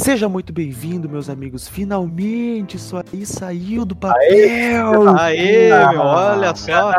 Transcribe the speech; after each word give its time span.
Seja 0.00 0.30
muito 0.30 0.50
bem-vindo, 0.50 1.10
meus 1.10 1.28
amigos. 1.28 1.68
Finalmente 1.68 2.78
isso 2.78 2.96
aí 2.96 3.26
saiu 3.26 3.84
do 3.84 3.94
papel. 3.94 5.08
Aê, 5.14 5.68
meu, 5.68 6.00
olha 6.00 6.54
só. 6.56 6.90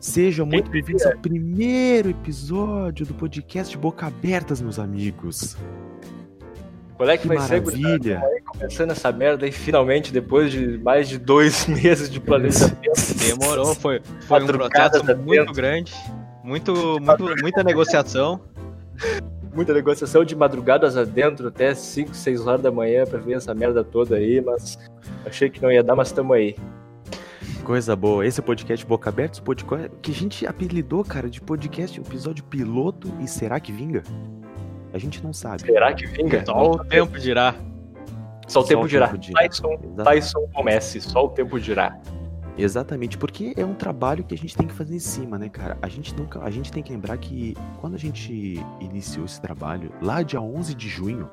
Sejam 0.00 0.46
muito 0.46 0.70
bem-vindos 0.70 1.04
ao 1.04 1.12
primeiro 1.18 2.08
episódio 2.08 3.04
do 3.04 3.12
podcast 3.12 3.76
Boca 3.76 4.06
Abertas, 4.06 4.62
meus 4.62 4.78
amigos. 4.78 5.58
Qual 6.96 7.06
é 7.06 7.18
que, 7.18 7.28
Que 7.28 7.28
vai 7.28 7.38
ser, 7.40 7.60
maravilha. 7.60 8.20
Vai 8.20 8.40
Começando 8.40 8.92
essa 8.92 9.12
merda 9.12 9.44
aí, 9.44 9.52
finalmente, 9.52 10.10
depois 10.10 10.50
de 10.50 10.78
mais 10.78 11.06
de 11.06 11.18
dois 11.18 11.66
meses 11.68 12.08
de 12.08 12.18
planejamento. 12.18 12.78
Demorou, 13.18 13.74
foi, 13.76 14.00
foi 14.26 14.42
um 14.42 14.46
processo 14.46 15.04
muito 15.18 15.52
grande, 15.52 15.92
muito, 16.42 16.98
muito, 16.98 17.24
muita 17.42 17.62
negociação. 17.62 18.40
Muita 19.54 19.72
negociação 19.72 20.24
de 20.24 20.34
madrugadas 20.34 20.96
adentro, 20.96 21.46
até 21.48 21.74
5, 21.74 22.12
6 22.12 22.46
horas 22.46 22.60
da 22.60 22.72
manhã 22.72 23.04
pra 23.04 23.20
ver 23.20 23.34
essa 23.34 23.54
merda 23.54 23.84
toda 23.84 24.16
aí, 24.16 24.40
mas 24.40 24.78
achei 25.24 25.48
que 25.48 25.62
não 25.62 25.70
ia 25.70 25.82
dar, 25.82 25.94
mas 25.94 26.10
tamo 26.10 26.32
aí. 26.32 26.56
Coisa 27.62 27.94
boa. 27.94 28.26
Esse 28.26 28.40
é 28.40 28.42
o 28.42 28.44
podcast 28.44 28.84
Boca 28.84 29.08
Abertas, 29.08 29.38
podcast 29.38 29.90
que 30.02 30.10
a 30.10 30.14
gente 30.14 30.46
apelidou, 30.46 31.04
cara, 31.04 31.30
de 31.30 31.40
podcast 31.40 31.98
episódio 32.00 32.42
piloto 32.44 33.10
e 33.20 33.28
será 33.28 33.60
que 33.60 33.70
vinga? 33.70 34.02
A 34.92 34.98
gente 34.98 35.22
não 35.22 35.32
sabe. 35.32 35.62
Será 35.62 35.94
que 35.94 36.06
vinga? 36.06 36.44
Só 36.44 36.72
o 36.72 36.84
tempo 36.84 37.18
dirá. 37.18 37.54
Só 38.48 38.60
o 38.60 38.64
tempo 38.64 38.88
dirá. 38.88 39.08
Tyson. 39.08 39.78
Tyson 40.04 40.48
Messi, 40.64 41.00
só 41.00 41.26
o 41.26 41.28
tempo 41.30 41.60
dirá. 41.60 41.96
Exatamente, 42.56 43.18
porque 43.18 43.52
é 43.56 43.64
um 43.66 43.74
trabalho 43.74 44.22
que 44.24 44.34
a 44.34 44.38
gente 44.38 44.56
tem 44.56 44.66
que 44.66 44.72
fazer 44.74 44.94
em 44.94 45.00
cima, 45.00 45.36
né, 45.38 45.48
cara? 45.48 45.76
A 45.82 45.88
gente 45.88 46.14
nunca, 46.14 46.40
a 46.42 46.50
gente 46.50 46.70
tem 46.70 46.82
que 46.82 46.92
lembrar 46.92 47.16
que 47.18 47.56
quando 47.80 47.94
a 47.94 47.98
gente 47.98 48.58
iniciou 48.80 49.24
esse 49.24 49.40
trabalho, 49.40 49.90
lá 50.00 50.22
dia 50.22 50.40
11 50.40 50.74
de 50.74 50.88
junho, 50.88 51.28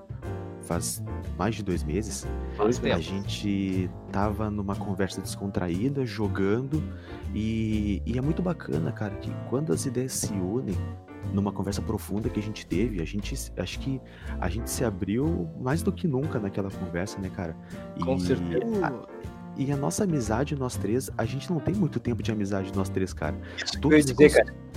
faz 0.61 1.03
mais 1.37 1.55
de 1.55 1.63
dois 1.63 1.83
meses, 1.83 2.27
Faz 2.55 2.83
a 2.83 2.99
gente 2.99 3.89
tava 4.11 4.49
numa 4.49 4.75
conversa 4.75 5.21
descontraída, 5.21 6.05
jogando, 6.05 6.83
e, 7.35 8.01
e 8.05 8.17
é 8.17 8.21
muito 8.21 8.41
bacana, 8.41 8.91
cara, 8.91 9.15
que 9.15 9.31
quando 9.49 9.73
as 9.73 9.85
ideias 9.85 10.13
se 10.13 10.33
unem 10.33 10.75
numa 11.33 11.51
conversa 11.51 11.81
profunda 11.83 12.29
que 12.29 12.39
a 12.39 12.43
gente 12.43 12.65
teve, 12.65 12.99
a 13.01 13.05
gente, 13.05 13.35
acho 13.57 13.79
que 13.79 14.01
a 14.39 14.49
gente 14.49 14.69
se 14.69 14.83
abriu 14.83 15.47
mais 15.59 15.83
do 15.83 15.91
que 15.91 16.07
nunca 16.07 16.39
naquela 16.39 16.69
conversa, 16.71 17.19
né, 17.19 17.29
cara? 17.29 17.55
Com 18.03 18.15
E 18.17 18.21
certeza. 18.21 18.85
a- 18.85 19.21
e 19.57 19.71
a 19.71 19.77
nossa 19.77 20.03
amizade, 20.03 20.55
nós 20.55 20.75
três, 20.77 21.09
a 21.17 21.25
gente 21.25 21.49
não 21.51 21.59
tem 21.59 21.73
muito 21.75 21.99
tempo 21.99 22.23
de 22.23 22.31
amizade, 22.31 22.71
nós 22.75 22.89
três, 22.89 23.13
cara. 23.13 23.35
Isso 23.57 23.75
eu 23.77 23.81
Tudo 23.81 23.95
ia 23.95 24.01
se 24.01 24.13
dizer, 24.13 24.29
cons- 24.29 24.33
cara. 24.37 24.71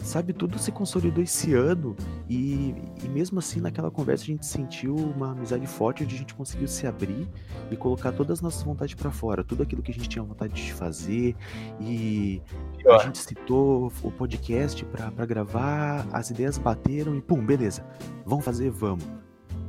Sabe, 0.00 0.32
tudo 0.32 0.58
se 0.58 0.72
consolidou 0.72 1.22
esse 1.22 1.52
ano 1.52 1.94
e, 2.30 2.74
e 3.04 3.08
mesmo 3.08 3.40
assim 3.40 3.60
naquela 3.60 3.90
conversa 3.90 4.22
a 4.22 4.26
gente 4.28 4.46
sentiu 4.46 4.94
uma 4.94 5.32
amizade 5.32 5.66
forte 5.66 6.02
onde 6.02 6.14
a 6.14 6.18
gente 6.18 6.34
conseguiu 6.34 6.66
se 6.66 6.86
abrir 6.86 7.28
e 7.70 7.76
colocar 7.76 8.12
todas 8.12 8.38
as 8.38 8.40
nossas 8.40 8.62
vontades 8.62 8.94
pra 8.94 9.10
fora, 9.10 9.44
tudo 9.44 9.64
aquilo 9.64 9.82
que 9.82 9.90
a 9.90 9.94
gente 9.94 10.08
tinha 10.08 10.22
vontade 10.24 10.54
de 10.54 10.72
fazer 10.72 11.36
e 11.78 12.40
a 12.86 12.98
gente 13.04 13.18
citou 13.18 13.92
o 14.02 14.10
podcast 14.10 14.82
pra 14.86 15.26
gravar, 15.26 16.06
as 16.10 16.30
ideias 16.30 16.56
bateram 16.56 17.14
e 17.14 17.20
pum, 17.20 17.44
beleza, 17.44 17.84
vamos 18.24 18.46
fazer, 18.46 18.70
vamos. 18.70 19.04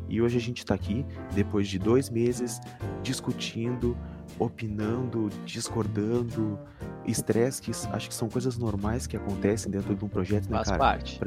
E 0.09 0.21
hoje 0.21 0.37
a 0.37 0.41
gente 0.41 0.65
tá 0.65 0.73
aqui, 0.73 1.05
depois 1.33 1.67
de 1.67 1.77
dois 1.77 2.09
meses, 2.09 2.59
discutindo, 3.03 3.95
opinando, 4.39 5.29
discordando, 5.45 6.59
estresse, 7.05 7.61
que 7.61 7.71
acho 7.71 8.09
que 8.09 8.15
são 8.15 8.27
coisas 8.29 8.57
normais 8.57 9.05
que 9.07 9.15
acontecem 9.15 9.71
dentro 9.71 9.95
de 9.95 10.03
um 10.03 10.07
projeto, 10.07 10.45
né, 10.49 10.57
Faz 10.57 10.67
cara? 10.69 10.79
parte. 10.79 11.19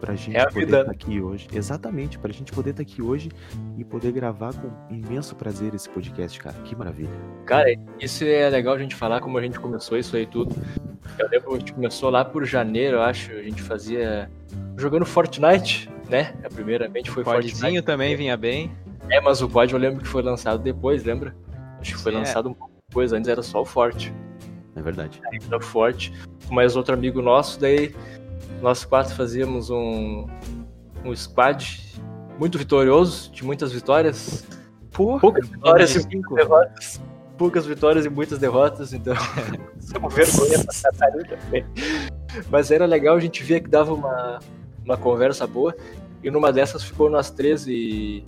Pra 0.00 0.14
gente 0.14 0.34
É 0.34 0.46
poder 0.46 0.80
estar 0.80 0.90
aqui 0.90 1.20
hoje. 1.20 1.46
Exatamente, 1.52 2.18
pra 2.18 2.32
gente 2.32 2.52
poder 2.52 2.70
estar 2.70 2.82
aqui 2.82 3.02
hoje 3.02 3.30
e 3.76 3.84
poder 3.84 4.12
gravar 4.12 4.54
com 4.54 4.70
imenso 4.90 5.36
prazer 5.36 5.74
esse 5.74 5.90
podcast, 5.90 6.40
cara. 6.40 6.56
Que 6.62 6.74
maravilha. 6.74 7.10
Cara, 7.44 7.66
isso 8.00 8.24
é 8.24 8.48
legal 8.48 8.74
a 8.74 8.78
gente 8.78 8.94
falar 8.94 9.20
como 9.20 9.36
a 9.36 9.42
gente 9.42 9.60
começou 9.60 9.98
isso 9.98 10.16
aí 10.16 10.24
tudo. 10.24 10.56
Eu 11.18 11.28
lembro 11.28 11.50
que 11.50 11.54
a 11.54 11.58
gente 11.58 11.72
começou 11.74 12.08
lá 12.08 12.24
por 12.24 12.46
janeiro, 12.46 12.96
eu 12.96 13.02
acho. 13.02 13.30
A 13.32 13.42
gente 13.42 13.60
fazia. 13.60 14.30
jogando 14.78 15.04
Fortnite, 15.04 15.90
né? 16.10 16.34
A 16.44 16.48
primeiramente 16.48 17.10
foi 17.10 17.24
Fortnite. 17.24 17.58
Podzinho 17.58 17.82
também 17.82 18.16
vinha 18.16 18.36
bem. 18.36 18.70
É, 19.08 19.20
mas 19.20 19.40
o 19.40 19.48
COD 19.48 19.72
eu 19.72 19.78
lembro 19.78 20.02
que 20.02 20.08
foi 20.08 20.22
lançado 20.22 20.62
depois, 20.62 21.04
lembra? 21.04 21.34
Acho 21.80 21.94
que 21.96 22.02
foi 22.02 22.12
é. 22.12 22.18
lançado 22.18 22.48
um 22.48 22.54
pouco 22.54 22.74
depois, 22.88 23.12
antes 23.12 23.28
era 23.28 23.42
só 23.42 23.62
o 23.62 23.64
Forte. 23.64 24.12
É 24.76 24.82
verdade. 24.82 25.20
Era 25.46 25.56
o 25.56 25.60
Forte. 25.60 26.12
Com 26.46 26.54
mais 26.54 26.76
outro 26.76 26.94
amigo 26.94 27.22
nosso, 27.22 27.58
daí 27.58 27.94
nós 28.60 28.84
quatro 28.84 29.14
fazíamos 29.14 29.70
um, 29.70 30.26
um 31.04 31.14
squad 31.14 31.80
muito 32.38 32.58
vitorioso, 32.58 33.30
de 33.30 33.44
muitas 33.44 33.72
vitórias. 33.72 34.44
Porra, 34.92 35.20
Poucas 35.20 35.48
vitórias 35.48 35.94
e 35.94 36.02
cinco. 36.02 36.34
derrotas. 36.34 37.00
Poucas 37.38 37.64
vitórias 37.64 38.04
e 38.04 38.10
muitas 38.10 38.38
derrotas, 38.38 38.92
então. 38.92 39.14
Somos 39.80 40.14
vergonha 40.14 40.64
pra. 40.64 41.64
Mas 42.50 42.70
era 42.70 42.86
legal, 42.86 43.16
a 43.16 43.20
gente 43.20 43.42
via 43.42 43.60
que 43.60 43.68
dava 43.68 43.94
uma, 43.94 44.40
uma 44.84 44.96
conversa 44.96 45.46
boa. 45.46 45.74
E 46.22 46.30
numa 46.30 46.52
dessas 46.52 46.82
ficou 46.82 47.08
nós 47.08 47.30
três 47.30 47.66
e, 47.66 48.22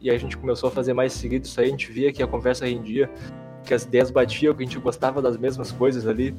e 0.00 0.10
a 0.10 0.16
gente 0.16 0.36
começou 0.36 0.68
a 0.68 0.72
fazer 0.72 0.92
mais 0.94 1.12
seguido 1.12 1.44
isso 1.44 1.60
aí. 1.60 1.66
A 1.66 1.70
gente 1.70 1.90
via 1.92 2.12
que 2.12 2.22
a 2.22 2.26
conversa 2.26 2.64
rendia, 2.64 3.10
que 3.62 3.74
as 3.74 3.84
ideias 3.84 4.10
batiam, 4.10 4.54
que 4.54 4.62
a 4.62 4.66
gente 4.66 4.78
gostava 4.78 5.20
das 5.20 5.36
mesmas 5.36 5.70
coisas 5.70 6.06
ali. 6.06 6.34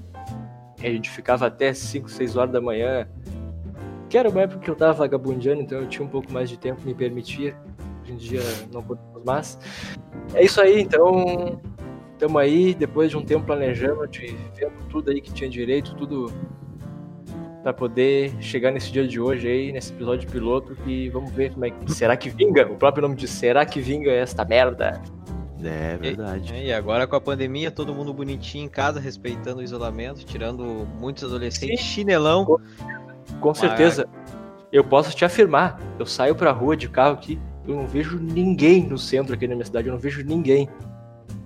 E 0.82 0.88
a 0.88 0.90
gente 0.90 1.10
ficava 1.10 1.48
até 1.48 1.74
5, 1.74 2.10
6 2.10 2.36
horas 2.36 2.52
da 2.52 2.62
manhã. 2.62 3.08
Que 4.10 4.18
era 4.18 4.30
uma 4.30 4.42
época 4.42 4.60
que 4.60 4.70
eu 4.70 4.76
tava 4.76 4.94
vagabundeando, 4.94 5.62
então 5.62 5.80
eu 5.80 5.88
tinha 5.88 6.06
um 6.06 6.10
pouco 6.10 6.32
mais 6.32 6.50
de 6.50 6.58
tempo, 6.58 6.82
me 6.86 6.94
permitia. 6.94 7.56
Hoje 8.02 8.14
em 8.14 8.18
dia 8.18 8.42
não 8.72 8.82
podemos 8.82 9.24
mais. 9.24 9.60
É 10.34 10.44
isso 10.44 10.62
aí, 10.62 10.82
então. 10.82 11.60
Estamos 12.14 12.42
aí, 12.42 12.74
depois 12.74 13.10
de 13.10 13.18
um 13.18 13.26
tempo 13.26 13.46
planejando, 13.46 14.08
de 14.08 14.28
vendo 14.56 14.88
tudo 14.90 15.12
aí 15.12 15.20
que 15.20 15.34
tinha 15.34 15.50
direito, 15.50 15.94
tudo 15.96 16.32
para 17.66 17.74
poder 17.74 18.32
chegar 18.40 18.70
nesse 18.70 18.92
dia 18.92 19.08
de 19.08 19.20
hoje 19.20 19.48
aí, 19.48 19.72
nesse 19.72 19.92
episódio 19.92 20.30
piloto, 20.30 20.76
que 20.84 21.10
vamos 21.10 21.32
ver 21.32 21.52
como 21.52 21.66
é 21.66 21.72
que. 21.72 21.92
Será 21.92 22.16
que 22.16 22.30
vinga? 22.30 22.68
O 22.72 22.76
próprio 22.76 23.02
nome 23.02 23.16
diz, 23.16 23.32
será 23.32 23.66
que 23.66 23.82
vinga 23.82 24.12
esta 24.12 24.46
merda? 24.46 25.02
É 25.64 25.98
verdade. 25.98 26.54
É, 26.54 26.66
E 26.66 26.72
agora 26.72 27.08
com 27.08 27.16
a 27.16 27.22
pandemia, 27.22 27.72
todo 27.72 27.92
mundo 27.92 28.14
bonitinho 28.14 28.66
em 28.66 28.70
casa, 28.70 29.00
respeitando 29.00 29.62
o 29.62 29.64
isolamento, 29.64 30.24
tirando 30.24 30.64
muitos 31.00 31.24
adolescentes 31.24 31.80
chinelão. 31.80 32.46
Com 33.42 33.54
certeza. 33.56 34.08
Eu 34.72 34.84
posso 34.84 35.16
te 35.16 35.26
afirmar, 35.26 35.82
eu 35.98 36.06
saio 36.06 36.36
pra 36.36 36.52
rua 36.52 36.78
de 36.78 36.88
carro 36.88 37.14
aqui, 37.16 37.40
eu 37.68 37.76
não 37.76 37.88
vejo 37.88 38.20
ninguém 38.20 38.84
no 38.84 39.00
centro 39.00 39.34
aqui 39.34 39.48
na 39.48 39.56
minha 39.56 39.66
cidade, 39.66 39.88
eu 39.88 39.94
não 39.94 40.00
vejo 40.00 40.24
ninguém. 40.24 40.70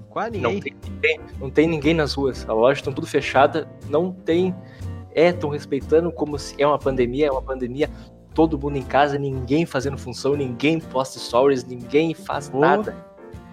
Quase 0.10 0.38
Não 0.38 0.52
ninguém. 0.52 0.74
tem 0.74 0.92
ninguém, 0.92 1.20
não 1.40 1.50
tem 1.50 1.68
ninguém 1.68 1.94
nas 1.94 2.14
ruas. 2.14 2.42
As 2.42 2.48
lojas 2.48 2.80
estão 2.80 2.92
tudo 2.92 3.08
fechadas, 3.08 3.66
não 3.90 4.12
tem. 4.12 4.54
É, 5.16 5.30
estão 5.30 5.50
respeitando 5.50 6.12
como 6.12 6.38
se 6.38 6.56
é 6.62 6.66
uma 6.68 6.78
pandemia, 6.80 7.28
é 7.28 7.32
uma 7.32 7.42
pandemia. 7.42 7.90
Todo 8.34 8.58
mundo 8.60 8.78
em 8.78 8.84
casa, 8.84 9.18
ninguém 9.18 9.66
fazendo 9.66 9.98
função, 9.98 10.36
ninguém 10.36 10.80
posta 10.80 11.20
stories, 11.20 11.64
ninguém 11.66 12.14
faz 12.14 12.50
Pô. 12.50 12.60
nada. 12.60 12.96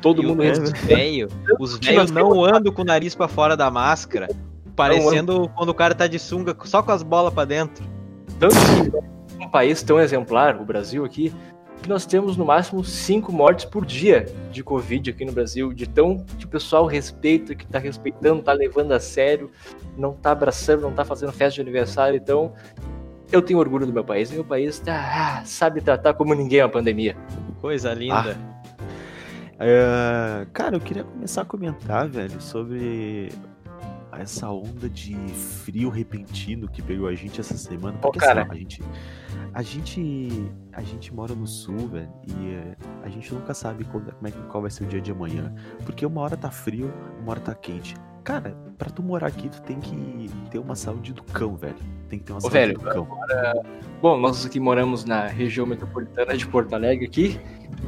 Todo 0.03 0.23
E 0.23 0.27
mundo 0.27 0.41
o- 0.41 0.43
respeitando. 0.43 1.33
os 1.59 1.79
velhos, 1.79 2.11
não 2.11 2.45
andam 2.45 2.73
com 2.73 2.83
o 2.83 2.85
nariz 2.85 3.15
pra 3.15 3.27
fora 3.27 3.57
da 3.57 3.71
máscara, 3.71 4.29
parecendo 4.77 5.51
quando 5.57 5.71
o 5.71 5.75
cara 5.75 5.95
tá 5.95 6.07
de 6.07 6.19
sunga 6.19 6.55
só 6.65 6.83
com 6.83 6.93
as 6.93 7.03
bolas 7.03 7.33
pra 7.33 7.45
dentro. 7.47 7.83
Tanto 8.39 8.55
que 8.55 9.43
um 9.45 9.49
país 9.49 9.83
tão 9.83 9.99
exemplar, 9.99 10.61
o 10.61 10.65
Brasil 10.65 11.05
aqui, 11.05 11.33
que 11.83 11.89
nós 11.89 12.07
temos 12.07 12.37
no 12.37 12.45
máximo 12.45 12.83
cinco 12.85 13.33
mortes 13.33 13.65
por 13.65 13.85
dia 13.85 14.27
de 14.51 14.63
Covid 14.63 15.11
aqui 15.11 15.25
no 15.25 15.33
Brasil, 15.33 15.73
de 15.73 15.87
tão 15.87 16.19
que 16.39 16.45
o 16.45 16.49
pessoal 16.49 16.87
respeita, 16.87 17.55
que 17.55 17.67
tá 17.67 17.79
respeitando, 17.79 18.43
tá 18.43 18.53
levando 18.53 18.93
a 18.93 19.01
sério, 19.01 19.51
não 19.97 20.13
tá 20.13 20.33
abraçando, 20.33 20.83
não 20.83 20.93
tá 20.93 21.05
fazendo 21.05 21.33
festa 21.33 21.57
de 21.57 21.61
aniversário, 21.61 22.17
então 22.17 22.53
eu 23.31 23.43
tenho 23.43 23.59
orgulho 23.59 23.87
do 23.87 23.93
meu 23.93 24.05
país, 24.05 24.31
meu 24.31 24.45
país 24.45 24.79
tá, 24.79 24.95
ah, 24.95 25.45
sabe 25.45 25.81
tratar 25.81 26.15
como 26.15 26.35
ninguém 26.35 26.61
a 26.61 26.69
pandemia. 26.69 27.17
Coisa 27.61 27.93
linda. 27.93 28.37
É, 29.59 30.47
cara, 30.53 30.77
eu 30.77 30.81
queria 30.81 31.05
começar 31.05 31.43
a 31.43 31.45
comentar, 31.45 32.09
velho, 32.09 32.41
sobre 32.41 33.31
essa 34.19 34.51
onda 34.51 34.89
de 34.89 35.15
frio 35.15 35.89
repentino 35.89 36.69
que 36.69 36.83
pegou 36.83 37.09
a 37.09 37.15
gente 37.15 37.41
essa 37.41 37.57
semana. 37.57 37.99
Porque 37.99 38.19
cara. 38.19 38.43
assim, 38.43 38.51
a 38.51 38.55
gente. 38.55 38.83
A 39.53 39.63
gente. 39.63 40.53
A 40.73 40.83
gente 40.83 41.15
mora 41.15 41.35
no 41.35 41.47
sul, 41.47 41.89
velho, 41.89 42.13
e 42.27 42.51
é, 42.51 42.77
a 43.03 43.09
gente 43.09 43.33
nunca 43.33 43.55
sabe 43.55 43.85
como 43.85 44.05
é 44.25 44.31
que, 44.31 44.43
qual 44.45 44.61
vai 44.61 44.71
ser 44.71 44.85
o 44.85 44.87
dia 44.87 45.01
de 45.01 45.11
amanhã. 45.11 45.55
Porque 45.85 46.05
uma 46.05 46.21
hora 46.21 46.37
tá 46.37 46.51
frio, 46.51 46.93
uma 47.21 47.31
hora 47.31 47.41
tá 47.41 47.55
quente. 47.55 47.95
Cara, 48.27 48.57
pra 48.77 48.91
tu 48.91 49.05
morar 49.05 49.29
aqui, 49.29 49.49
tu 49.49 49.63
tem 49.63 49.79
que 49.79 50.29
ter 50.51 50.59
uma 50.59 50.75
saúde 50.75 51.13
do 51.13 51.23
cão, 51.23 51.55
velho. 51.55 51.77
Tem 52.09 52.19
que 52.19 52.25
ter 52.25 52.33
uma 52.33 52.41
saúde 52.41 52.59
velho, 52.59 52.75
do 52.77 52.81
cão. 52.81 53.09
Bom, 54.03 54.19
nós 54.19 54.45
aqui 54.45 54.59
moramos 54.59 55.05
na 55.05 55.29
região 55.29 55.65
metropolitana 55.65 56.37
de 56.37 56.45
Porto 56.45 56.75
Alegre 56.75 57.07
aqui, 57.07 57.41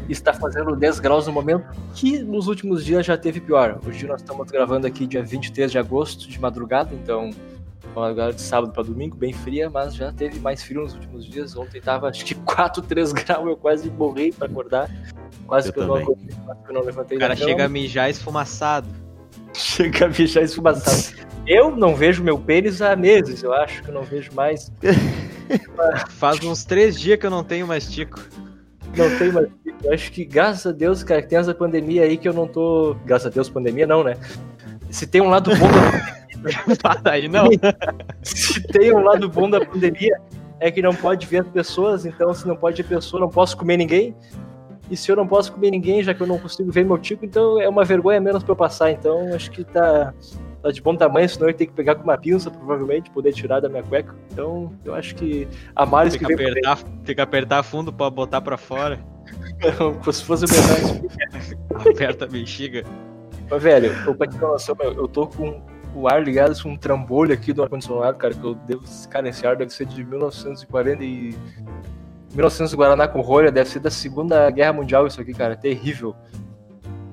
está 0.08 0.32
fazendo 0.32 0.76
10 0.76 1.00
graus 1.00 1.26
no 1.26 1.32
momento, 1.32 1.66
que 1.92 2.20
nos 2.20 2.46
últimos 2.46 2.84
dias 2.84 3.04
já 3.04 3.18
teve 3.18 3.40
pior. 3.40 3.80
Hoje 3.84 4.06
nós 4.06 4.20
estamos 4.20 4.48
gravando 4.48 4.86
aqui 4.86 5.08
dia 5.08 5.24
23 5.24 5.72
de 5.72 5.76
agosto, 5.76 6.28
de 6.28 6.40
madrugada, 6.40 6.94
então 6.94 7.30
madrugada 7.92 8.32
de 8.32 8.40
sábado 8.40 8.72
para 8.72 8.84
domingo, 8.84 9.16
bem 9.16 9.32
fria, 9.32 9.68
mas 9.68 9.96
já 9.96 10.12
teve 10.12 10.38
mais 10.38 10.62
frio 10.62 10.82
nos 10.82 10.94
últimos 10.94 11.26
dias. 11.26 11.56
Ontem 11.56 11.80
tava 11.80 12.08
acho 12.08 12.24
que 12.24 12.36
4, 12.36 12.80
3 12.80 13.12
graus, 13.12 13.44
eu 13.44 13.56
quase 13.56 13.90
morri 13.90 14.30
para 14.30 14.46
acordar. 14.46 14.88
Quase 15.48 15.70
Eu 15.70 15.72
que 15.72 15.80
eu, 15.80 15.86
não 15.88 15.96
acordei, 15.96 16.36
quase 16.44 16.62
que 16.62 16.70
eu 16.70 16.74
não 16.74 16.82
levantei 16.82 17.16
O 17.16 17.20
cara 17.20 17.34
chega 17.34 17.64
a 17.64 17.68
mijar 17.68 18.08
esfumaçado. 18.08 19.07
Chega 19.54 20.06
a 20.06 20.08
bichar 20.08 20.42
esfumaçado. 20.42 21.28
Eu 21.46 21.74
não 21.74 21.94
vejo 21.96 22.22
meu 22.22 22.38
pênis 22.38 22.82
há 22.82 22.94
meses, 22.94 23.42
eu 23.42 23.54
acho 23.54 23.82
que 23.82 23.88
eu 23.88 23.94
não 23.94 24.02
vejo 24.02 24.30
mais. 24.34 24.70
Faz 26.10 26.44
uns 26.44 26.62
três 26.62 27.00
dias 27.00 27.18
que 27.18 27.24
eu 27.24 27.30
não 27.30 27.42
tenho 27.42 27.66
mais 27.66 27.90
tico. 27.90 28.20
Não 28.94 29.18
tem 29.18 29.32
mais. 29.32 29.48
Eu 29.82 29.94
acho 29.94 30.12
que, 30.12 30.26
graças 30.26 30.66
a 30.66 30.72
Deus, 30.72 31.02
cara, 31.02 31.22
que 31.22 31.28
tem 31.28 31.38
essa 31.38 31.54
pandemia 31.54 32.02
aí 32.02 32.18
que 32.18 32.28
eu 32.28 32.34
não 32.34 32.46
tô. 32.46 32.94
Graças 33.06 33.28
a 33.28 33.30
Deus, 33.30 33.48
pandemia 33.48 33.86
não, 33.86 34.04
né? 34.04 34.18
Se 34.90 35.06
tem 35.06 35.22
um 35.22 35.30
lado 35.30 35.50
bom 35.56 35.68
da 35.72 36.18
Aí 37.10 37.28
não. 37.28 37.48
se 38.22 38.62
tem 38.68 38.94
um 38.94 39.02
lado 39.02 39.28
bom 39.28 39.48
da 39.48 39.64
pandemia, 39.64 40.20
é 40.60 40.70
que 40.70 40.82
não 40.82 40.94
pode 40.94 41.26
ver 41.26 41.42
as 41.42 41.48
pessoas, 41.48 42.06
então 42.06 42.32
se 42.34 42.46
não 42.46 42.56
pode 42.56 42.82
ver 42.82 42.96
pessoa, 42.96 43.20
não 43.20 43.28
posso 43.28 43.56
comer 43.56 43.76
ninguém. 43.76 44.14
E 44.90 44.96
se 44.96 45.10
eu 45.10 45.16
não 45.16 45.26
posso 45.26 45.52
comer 45.52 45.70
ninguém, 45.70 46.02
já 46.02 46.14
que 46.14 46.20
eu 46.20 46.26
não 46.26 46.38
consigo 46.38 46.70
ver 46.72 46.84
meu 46.84 46.98
tico, 46.98 47.24
então 47.24 47.60
é 47.60 47.68
uma 47.68 47.84
vergonha 47.84 48.20
menos 48.20 48.42
pra 48.42 48.52
eu 48.52 48.56
passar. 48.56 48.90
Então 48.90 49.34
acho 49.34 49.50
que 49.50 49.64
tá, 49.64 50.14
tá 50.62 50.70
de 50.70 50.80
bom 50.80 50.96
tamanho, 50.96 51.28
senão 51.28 51.48
eu 51.48 51.54
tenho 51.54 51.70
que 51.70 51.76
pegar 51.76 51.94
com 51.94 52.04
uma 52.04 52.16
pinça, 52.16 52.50
provavelmente, 52.50 53.10
poder 53.10 53.32
tirar 53.32 53.60
da 53.60 53.68
minha 53.68 53.82
cueca. 53.82 54.14
Então 54.32 54.72
eu 54.84 54.94
acho 54.94 55.14
que 55.14 55.46
a 55.76 55.86
que 55.86 56.18
Tem 56.18 56.18
que 56.18 56.34
pra 56.34 56.48
apertar, 56.48 56.82
tem 57.04 57.14
que 57.14 57.20
apertar 57.20 57.62
fundo 57.62 57.92
pra 57.92 58.08
botar 58.08 58.40
pra 58.40 58.56
fora. 58.56 58.98
mim, 60.06 60.12
se 60.12 60.24
fosse 60.24 60.44
o 60.44 60.48
menor. 60.48 61.90
Aperta 61.90 62.24
a 62.24 62.28
bexiga. 62.28 62.84
Mas, 63.50 63.62
velho, 63.62 63.94
eu, 64.06 64.14
pra 64.14 64.26
te 64.26 64.36
noção, 64.38 64.76
meu, 64.78 64.92
eu 64.92 65.08
tô 65.08 65.26
com 65.26 65.60
o 65.94 66.08
ar 66.08 66.22
ligado 66.22 66.60
com 66.62 66.70
um 66.70 66.76
trambolho 66.76 67.32
aqui 67.32 67.52
do 67.52 67.62
ar-condicionado, 67.62 68.16
cara, 68.16 68.34
que 68.34 68.44
eu 68.44 68.54
devo. 68.54 68.84
Cara, 69.08 69.28
esse 69.28 69.46
ar 69.46 69.56
deve 69.56 69.72
ser 69.72 69.86
de 69.86 70.04
1940 70.04 71.02
e. 71.02 71.34
1900 72.30 72.74
Guaraná 72.74 73.08
com 73.08 73.20
rolha, 73.20 73.50
deve 73.50 73.68
ser 73.70 73.80
da 73.80 73.90
Segunda 73.90 74.50
Guerra 74.50 74.72
Mundial 74.72 75.06
isso 75.06 75.20
aqui, 75.20 75.32
cara. 75.32 75.56
Terrível. 75.56 76.14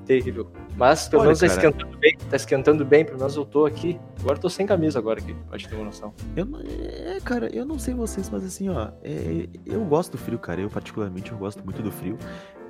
Terrível. 0.06 0.52
Mas 0.78 1.08
pelo 1.08 1.22
Olha, 1.22 1.28
menos 1.30 1.40
tá 1.40 1.48
cara. 1.48 1.60
esquentando 1.70 1.98
bem, 1.98 2.18
tá 2.30 2.36
esquentando 2.36 2.86
bem, 2.86 3.06
pelo 3.06 3.18
menos 3.18 3.36
eu 3.36 3.46
tô 3.46 3.66
aqui. 3.66 4.00
Agora 4.20 4.36
eu 4.38 4.42
tô 4.42 4.50
sem 4.50 4.66
camisa 4.68 5.00
agora 5.00 5.20
aqui, 5.20 5.34
pra 5.50 5.58
te 5.58 5.68
ter 5.70 5.76
uma 5.76 5.86
noção. 5.86 6.14
Eu, 6.36 6.48
é, 7.16 7.20
cara, 7.22 7.48
eu 7.56 7.66
não 7.66 7.80
sei 7.80 7.94
vocês, 7.94 8.30
mas 8.30 8.44
assim, 8.44 8.70
ó, 8.70 8.90
é, 9.04 9.48
eu 9.66 9.84
gosto 9.86 10.12
do 10.12 10.18
frio, 10.18 10.38
cara. 10.38 10.60
Eu, 10.62 10.70
particularmente, 10.70 11.32
eu 11.32 11.38
gosto 11.38 11.64
muito 11.64 11.82
do 11.82 11.92
frio. 11.92 12.18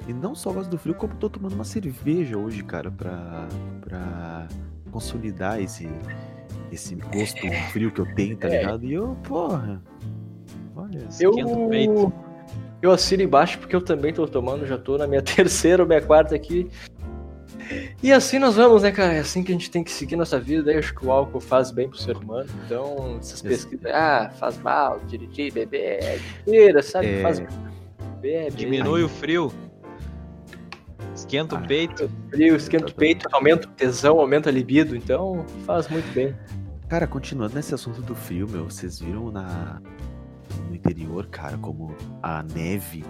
E 0.07 0.13
não 0.13 0.35
só 0.35 0.53
gosto 0.53 0.69
do 0.69 0.77
frio, 0.77 0.93
como 0.93 1.15
tô 1.15 1.29
tomando 1.29 1.53
uma 1.53 1.63
cerveja 1.63 2.37
hoje, 2.37 2.63
cara, 2.63 2.91
pra, 2.91 3.47
pra 3.81 4.47
consolidar 4.91 5.59
esse, 5.59 5.89
esse 6.71 6.95
gosto 6.95 7.41
frio 7.71 7.91
que 7.91 7.99
eu 8.01 8.15
tenho, 8.15 8.37
tá 8.37 8.47
É. 8.47 8.59
ligado? 8.59 8.85
E 8.85 8.93
eu, 8.93 9.17
porra. 9.23 9.81
Olha, 10.75 11.05
Esquenta 11.09 11.47
o 11.47 11.69
peito. 11.69 11.91
Eu, 11.93 12.13
eu 12.81 12.91
assino 12.91 13.23
embaixo 13.23 13.57
porque 13.59 13.75
eu 13.75 13.81
também 13.81 14.13
tô 14.13 14.27
tomando, 14.27 14.65
já 14.65 14.77
tô 14.77 14.97
na 14.97 15.07
minha 15.07 15.21
terceira 15.23 15.83
ou 15.83 15.87
minha 15.87 16.01
quarta 16.01 16.35
aqui. 16.35 16.69
E 18.03 18.11
assim 18.11 18.37
nós 18.37 18.55
vamos, 18.55 18.83
né, 18.83 18.91
cara? 18.91 19.13
É 19.13 19.19
assim 19.19 19.43
que 19.43 19.51
a 19.51 19.55
gente 19.55 19.71
tem 19.71 19.83
que 19.83 19.91
seguir 19.91 20.15
nossa 20.15 20.39
vida. 20.39 20.61
Daí 20.63 20.77
acho 20.77 20.93
que 20.93 21.05
o 21.05 21.11
álcool 21.11 21.39
faz 21.39 21.71
bem 21.71 21.89
pro 21.89 21.97
ser 21.97 22.15
humano. 22.15 22.47
Então, 22.65 23.17
essas 23.19 23.41
pesquisas, 23.41 23.91
ah, 23.91 24.29
faz 24.37 24.57
mal, 24.59 24.99
dirigir, 25.07 25.51
beber, 25.51 26.03
é 26.03 26.19
mentira, 26.45 26.83
sabe? 26.83 27.07
É. 27.07 27.21
Faz 27.23 27.39
beber, 28.21 28.51
Diminui 28.51 29.01
o 29.03 29.09
frio. 29.09 29.51
Esquenta 31.15 31.55
Ah. 31.55 31.59
o 31.59 31.67
peito. 31.67 32.09
frio, 32.29 32.55
esquenta 32.55 32.87
o 32.87 32.93
peito, 32.93 33.27
aumenta 33.31 33.67
o 33.67 33.71
tesão, 33.71 34.19
aumenta 34.19 34.49
a 34.49 34.53
libido. 34.53 34.95
Então, 34.95 35.43
faz 35.65 35.87
muito 35.87 36.11
bem. 36.13 36.35
Cara, 36.87 37.07
continuando 37.07 37.55
nesse 37.55 37.73
assunto 37.73 37.99
do 38.01 38.13
frio, 38.13 38.47
meu, 38.47 38.65
vocês 38.65 38.99
viram 38.99 39.31
na 39.31 39.81
no 40.69 40.75
interior, 40.75 41.27
cara, 41.27 41.57
como 41.57 41.95
a 42.21 42.43
neve 42.43 43.03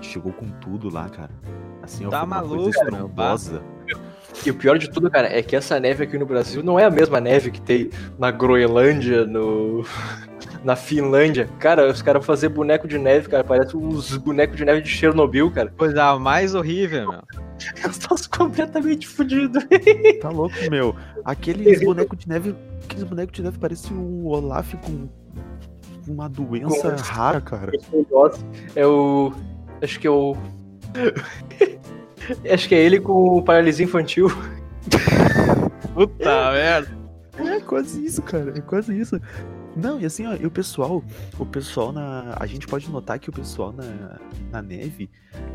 chegou 0.00 0.32
com 0.32 0.48
tudo 0.60 0.92
lá, 0.92 1.08
cara. 1.08 1.30
Assim, 1.82 2.06
ó, 2.06 2.10
Tá 2.10 2.24
maluco, 2.26 2.70
coisa. 3.14 3.62
E 4.44 4.50
o 4.50 4.54
pior 4.54 4.78
de 4.78 4.90
tudo, 4.90 5.10
cara, 5.10 5.26
é 5.26 5.42
que 5.42 5.56
essa 5.56 5.80
neve 5.80 6.04
aqui 6.04 6.18
no 6.18 6.26
Brasil 6.26 6.62
não 6.62 6.78
é 6.78 6.84
a 6.84 6.90
mesma 6.90 7.20
neve 7.20 7.50
que 7.50 7.60
tem 7.60 7.90
na 8.18 8.30
Groenlândia, 8.30 9.24
no. 9.26 9.84
na 10.64 10.76
Finlândia. 10.76 11.48
Cara, 11.58 11.90
os 11.90 12.02
caras 12.02 12.24
fazer 12.24 12.48
boneco 12.48 12.86
de 12.86 12.98
neve, 12.98 13.28
cara, 13.28 13.42
parece 13.42 13.76
uns 13.76 14.16
bonecos 14.16 14.56
de 14.56 14.64
neve 14.64 14.82
de 14.82 14.88
Chernobyl, 14.88 15.50
cara. 15.50 15.72
Coisa 15.76 16.18
mais 16.18 16.54
horrível, 16.54 17.08
meu. 17.08 17.22
Eu 17.82 17.90
tô 17.92 18.14
completamente 18.36 19.06
fudido. 19.08 19.58
Tá 20.20 20.28
louco, 20.30 20.54
meu. 20.70 20.94
Aqueles 21.24 21.80
bonecos 21.84 22.18
de 22.18 22.28
neve. 22.28 22.54
Aqueles 22.84 23.04
bonecos 23.04 23.32
de 23.34 23.42
neve 23.42 23.58
parecem 23.58 23.96
o 23.96 24.26
Olaf 24.26 24.74
com 24.74 25.08
uma 26.10 26.28
doença 26.28 26.90
Com- 26.90 27.02
rara, 27.02 27.40
cara. 27.40 27.72
É 28.74 28.86
o. 28.86 29.32
Acho 29.82 30.00
que 30.00 30.06
é 30.06 30.10
o. 30.10 30.36
Acho 32.52 32.68
que 32.68 32.74
é 32.74 32.78
ele 32.78 33.00
com 33.00 33.42
paralisia 33.42 33.84
infantil. 33.84 34.28
Puta 35.94 36.52
merda. 36.52 36.98
É 37.38 37.60
quase 37.60 38.04
isso, 38.04 38.22
cara. 38.22 38.52
É 38.56 38.60
quase 38.60 38.98
isso. 38.98 39.20
Não, 39.76 40.00
e 40.00 40.06
assim, 40.06 40.26
ó, 40.26 40.34
e 40.34 40.44
o 40.44 40.50
pessoal, 40.50 41.04
o 41.38 41.46
pessoal 41.46 41.92
na. 41.92 42.36
A 42.38 42.46
gente 42.46 42.66
pode 42.66 42.90
notar 42.90 43.18
que 43.18 43.30
o 43.30 43.32
pessoal 43.32 43.72
na, 43.72 44.18
na 44.50 44.60
neve, 44.60 45.08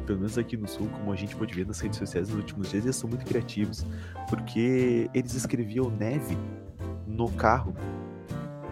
pelo 0.05 0.19
menos 0.19 0.37
aqui 0.37 0.55
no 0.55 0.67
sul, 0.67 0.87
como 0.93 1.11
a 1.11 1.15
gente 1.15 1.35
pode 1.35 1.53
ver 1.53 1.65
nas 1.67 1.79
redes 1.79 1.99
sociais 1.99 2.29
nos 2.29 2.37
últimos 2.37 2.69
dias, 2.71 2.85
eles 2.85 2.95
são 2.95 3.09
muito 3.09 3.25
criativos. 3.25 3.85
Porque 4.29 5.09
eles 5.13 5.33
escreviam 5.33 5.89
neve 5.89 6.37
no 7.05 7.29
carro. 7.31 7.75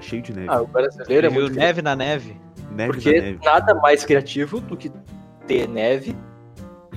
Cheio 0.02 0.22
de 0.22 0.34
neve. 0.34 0.48
Ah, 0.50 0.62
o 0.62 0.68
brasileiro 0.68 1.28
é 1.28 1.30
muito. 1.30 1.56
neve 1.56 1.82
na 1.82 1.96
neve. 1.96 2.36
neve 2.72 2.94
Porque 2.94 3.14
na 3.14 3.22
neve. 3.22 3.40
nada 3.44 3.74
mais 3.76 4.04
criativo 4.04 4.60
do 4.60 4.76
que 4.76 4.92
ter 5.48 5.68
neve 5.68 6.16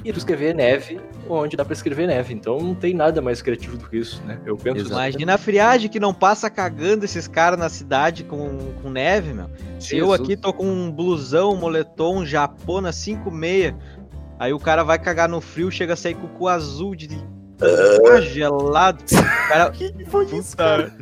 e 0.05 0.13
tu 0.13 0.19
escrever 0.19 0.55
neve 0.55 1.01
onde 1.29 1.57
dá 1.57 1.65
pra 1.65 1.73
escrever 1.73 2.07
neve. 2.07 2.35
Então 2.35 2.59
não 2.61 2.75
tem 2.75 2.95
nada 2.95 3.23
mais 3.23 3.41
criativo 3.41 3.77
do 3.77 3.89
que 3.89 3.97
isso, 3.99 4.23
né? 4.25 4.39
Eu 4.45 4.57
penso 4.57 4.79
Exato. 4.79 4.93
Imagina 4.93 5.35
a 5.35 5.39
friagem 5.39 5.89
que 5.89 5.99
não 5.99 6.13
passa 6.13 6.51
cagando 6.51 7.05
esses 7.05 7.27
caras 7.27 7.59
na 7.59 7.69
cidade 7.69 8.25
com, 8.25 8.73
com 8.83 8.91
neve, 8.91 9.33
meu. 9.33 9.49
Se 9.81 9.97
eu 9.97 10.13
aqui 10.13 10.37
tô 10.37 10.53
com 10.53 10.67
um 10.67 10.91
blusão, 10.91 11.53
um 11.53 11.57
moletom, 11.57 12.19
um 12.19 12.27
japona 12.27 12.91
5,6. 12.91 13.75
Aí 14.39 14.53
o 14.53 14.59
cara 14.59 14.83
vai 14.83 14.99
cagar 14.99 15.29
no 15.29 15.41
frio, 15.41 15.71
chega 15.71 15.95
a 15.95 15.97
sair 15.97 16.15
com 16.15 16.27
o 16.27 16.31
cu 16.31 16.49
azul 16.49 16.95
de. 16.95 17.09
Ah, 17.61 18.21
gelado. 18.21 19.03
O 19.03 19.17
cara, 19.49 19.71
que 19.71 19.93
que 19.93 20.05
foi 20.05 20.27
isso, 20.27 20.57
cara? 20.57 20.93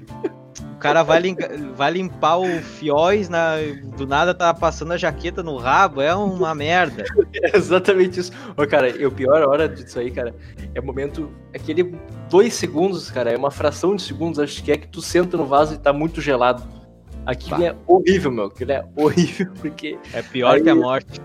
O 0.82 0.93
cara 0.93 1.02
vai, 1.05 1.20
lim- 1.20 1.37
vai 1.76 1.93
limpar 1.93 2.38
o 2.38 2.46
fióis, 2.61 3.29
na, 3.29 3.55
do 3.96 4.05
nada 4.06 4.34
tá 4.34 4.53
passando 4.53 4.93
a 4.93 4.96
jaqueta 4.96 5.41
no 5.43 5.56
rabo, 5.56 6.01
é 6.01 6.12
uma 6.15 6.55
merda. 6.55 7.05
É 7.44 7.56
exatamente 7.56 8.19
isso. 8.20 8.32
Ô, 8.56 8.67
cara, 8.67 8.89
e 8.91 9.06
o 9.06 9.10
pior 9.10 9.43
hora 9.48 9.69
disso 9.69 9.98
aí, 9.98 10.10
cara, 10.10 10.34
é 10.74 10.81
o 10.81 10.84
momento. 10.84 11.31
Aquele 11.55 11.94
dois 12.29 12.53
segundos, 12.55 13.10
cara, 13.10 13.31
é 13.32 13.36
uma 13.36 13.51
fração 13.51 13.94
de 13.96 14.03
segundos, 14.03 14.39
acho 14.39 14.62
que 14.62 14.70
é 14.72 14.77
que 14.77 14.86
tu 14.89 15.01
senta 15.01 15.36
no 15.36 15.46
vaso 15.46 15.74
e 15.74 15.79
tá 15.79 15.93
muito 15.93 16.20
gelado. 16.20 16.62
Aquilo 17.24 17.58
Bah. 17.58 17.65
é 17.67 17.77
horrível, 17.86 18.31
meu. 18.32 18.44
Aquilo 18.46 18.72
é 18.72 18.84
horrível, 18.96 19.53
porque 19.62 19.96
É 20.12 20.20
pior 20.22 20.55
Aí- 20.56 20.62
que 20.62 20.69
a 20.70 20.74
morte. 20.74 21.20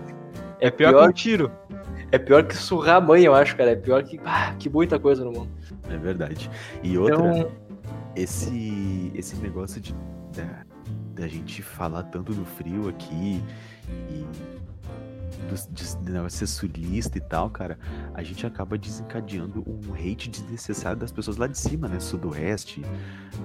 é 0.60 0.70
Pior, 0.70 0.90
pior, 0.92 1.02
que 1.04 1.08
um 1.08 1.12
tiro. 1.12 1.50
é 2.12 2.18
pior 2.18 2.44
que 2.44 2.56
surrar 2.56 2.96
a 2.96 3.00
mãe, 3.00 3.24
eu 3.24 3.34
acho, 3.34 3.56
cara. 3.56 3.72
É 3.72 3.76
pior 3.76 4.02
que. 4.04 4.18
Ah, 4.24 4.54
que 4.58 4.68
muita 4.70 4.98
coisa 4.98 5.24
no 5.24 5.32
mundo. 5.32 5.48
É 5.90 5.96
verdade. 5.96 6.48
E 6.82 6.96
outra, 6.96 7.16
Então, 7.16 7.50
esse 8.14 9.12
esse 9.14 9.36
negócio 9.36 9.80
de 9.80 9.94
da, 11.14 11.26
gente 11.26 11.62
falar 11.62 12.04
tanto 12.04 12.32
do 12.32 12.44
frio 12.44 12.88
aqui 12.88 13.42
e 13.88 14.24
dos- 15.48 15.66
de, 15.70 15.96
de 15.96 16.32
ser 16.32 16.46
sulista 16.46 17.16
e 17.18 17.20
tal, 17.20 17.48
cara, 17.50 17.78
a 18.14 18.22
gente 18.22 18.46
acaba 18.46 18.76
desencadeando 18.78 19.64
um 19.66 19.94
hate 19.94 20.28
desnecessário 20.30 20.98
das 20.98 21.12
pessoas 21.12 21.36
lá 21.36 21.46
de 21.46 21.56
cima, 21.58 21.88
né? 21.88 22.00
Sudoeste, 22.00 22.82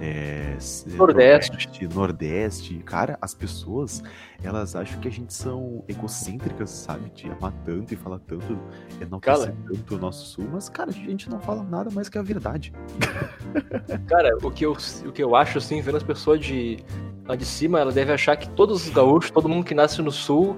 é, 0.00 0.54
s- 0.56 0.88
Nordeste. 0.96 1.50
Nordeste, 1.52 1.88
Nordeste. 1.94 2.78
Cara, 2.84 3.18
as 3.20 3.34
pessoas, 3.34 4.02
elas 4.42 4.74
acham 4.74 5.00
que 5.00 5.08
a 5.08 5.10
gente 5.10 5.32
são 5.32 5.84
egocêntricas, 5.88 6.70
sabe? 6.70 7.10
De 7.14 7.30
amar 7.30 7.52
tanto 7.64 7.92
e 7.94 7.96
falar 7.96 8.18
tanto, 8.20 8.58
enaltecer 9.00 9.54
tanto 9.68 9.94
o 9.94 9.98
nosso 9.98 10.26
sul, 10.26 10.48
mas, 10.52 10.68
cara, 10.68 10.90
a 10.90 10.92
gente 10.92 11.28
não 11.30 11.40
fala 11.40 11.62
nada 11.62 11.90
mais 11.90 12.08
que 12.08 12.18
a 12.18 12.22
verdade. 12.22 12.72
cara, 14.08 14.36
o 14.42 14.50
que, 14.50 14.64
eu, 14.66 14.72
o 15.06 15.12
que 15.12 15.22
eu 15.22 15.34
acho, 15.36 15.58
assim, 15.58 15.80
vendo 15.80 15.96
as 15.96 16.02
pessoas 16.02 16.40
de 16.40 16.78
lá 17.26 17.34
de 17.36 17.44
cima, 17.46 17.80
ela 17.80 17.90
deve 17.90 18.12
achar 18.12 18.36
que 18.36 18.48
todos 18.50 18.86
os 18.86 18.92
gaúchos, 18.92 19.30
todo 19.30 19.48
mundo 19.48 19.64
que 19.64 19.74
nasce 19.74 20.02
no 20.02 20.12
sul, 20.12 20.56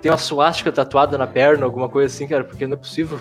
tem 0.00 0.10
uma 0.10 0.18
suástica 0.18 0.70
tatuada 0.72 1.16
na 1.18 1.26
perna, 1.26 1.64
alguma 1.64 1.88
coisa 1.88 2.12
assim, 2.14 2.26
cara, 2.26 2.44
porque 2.44 2.66
não 2.66 2.74
é 2.74 2.76
possível, 2.76 3.18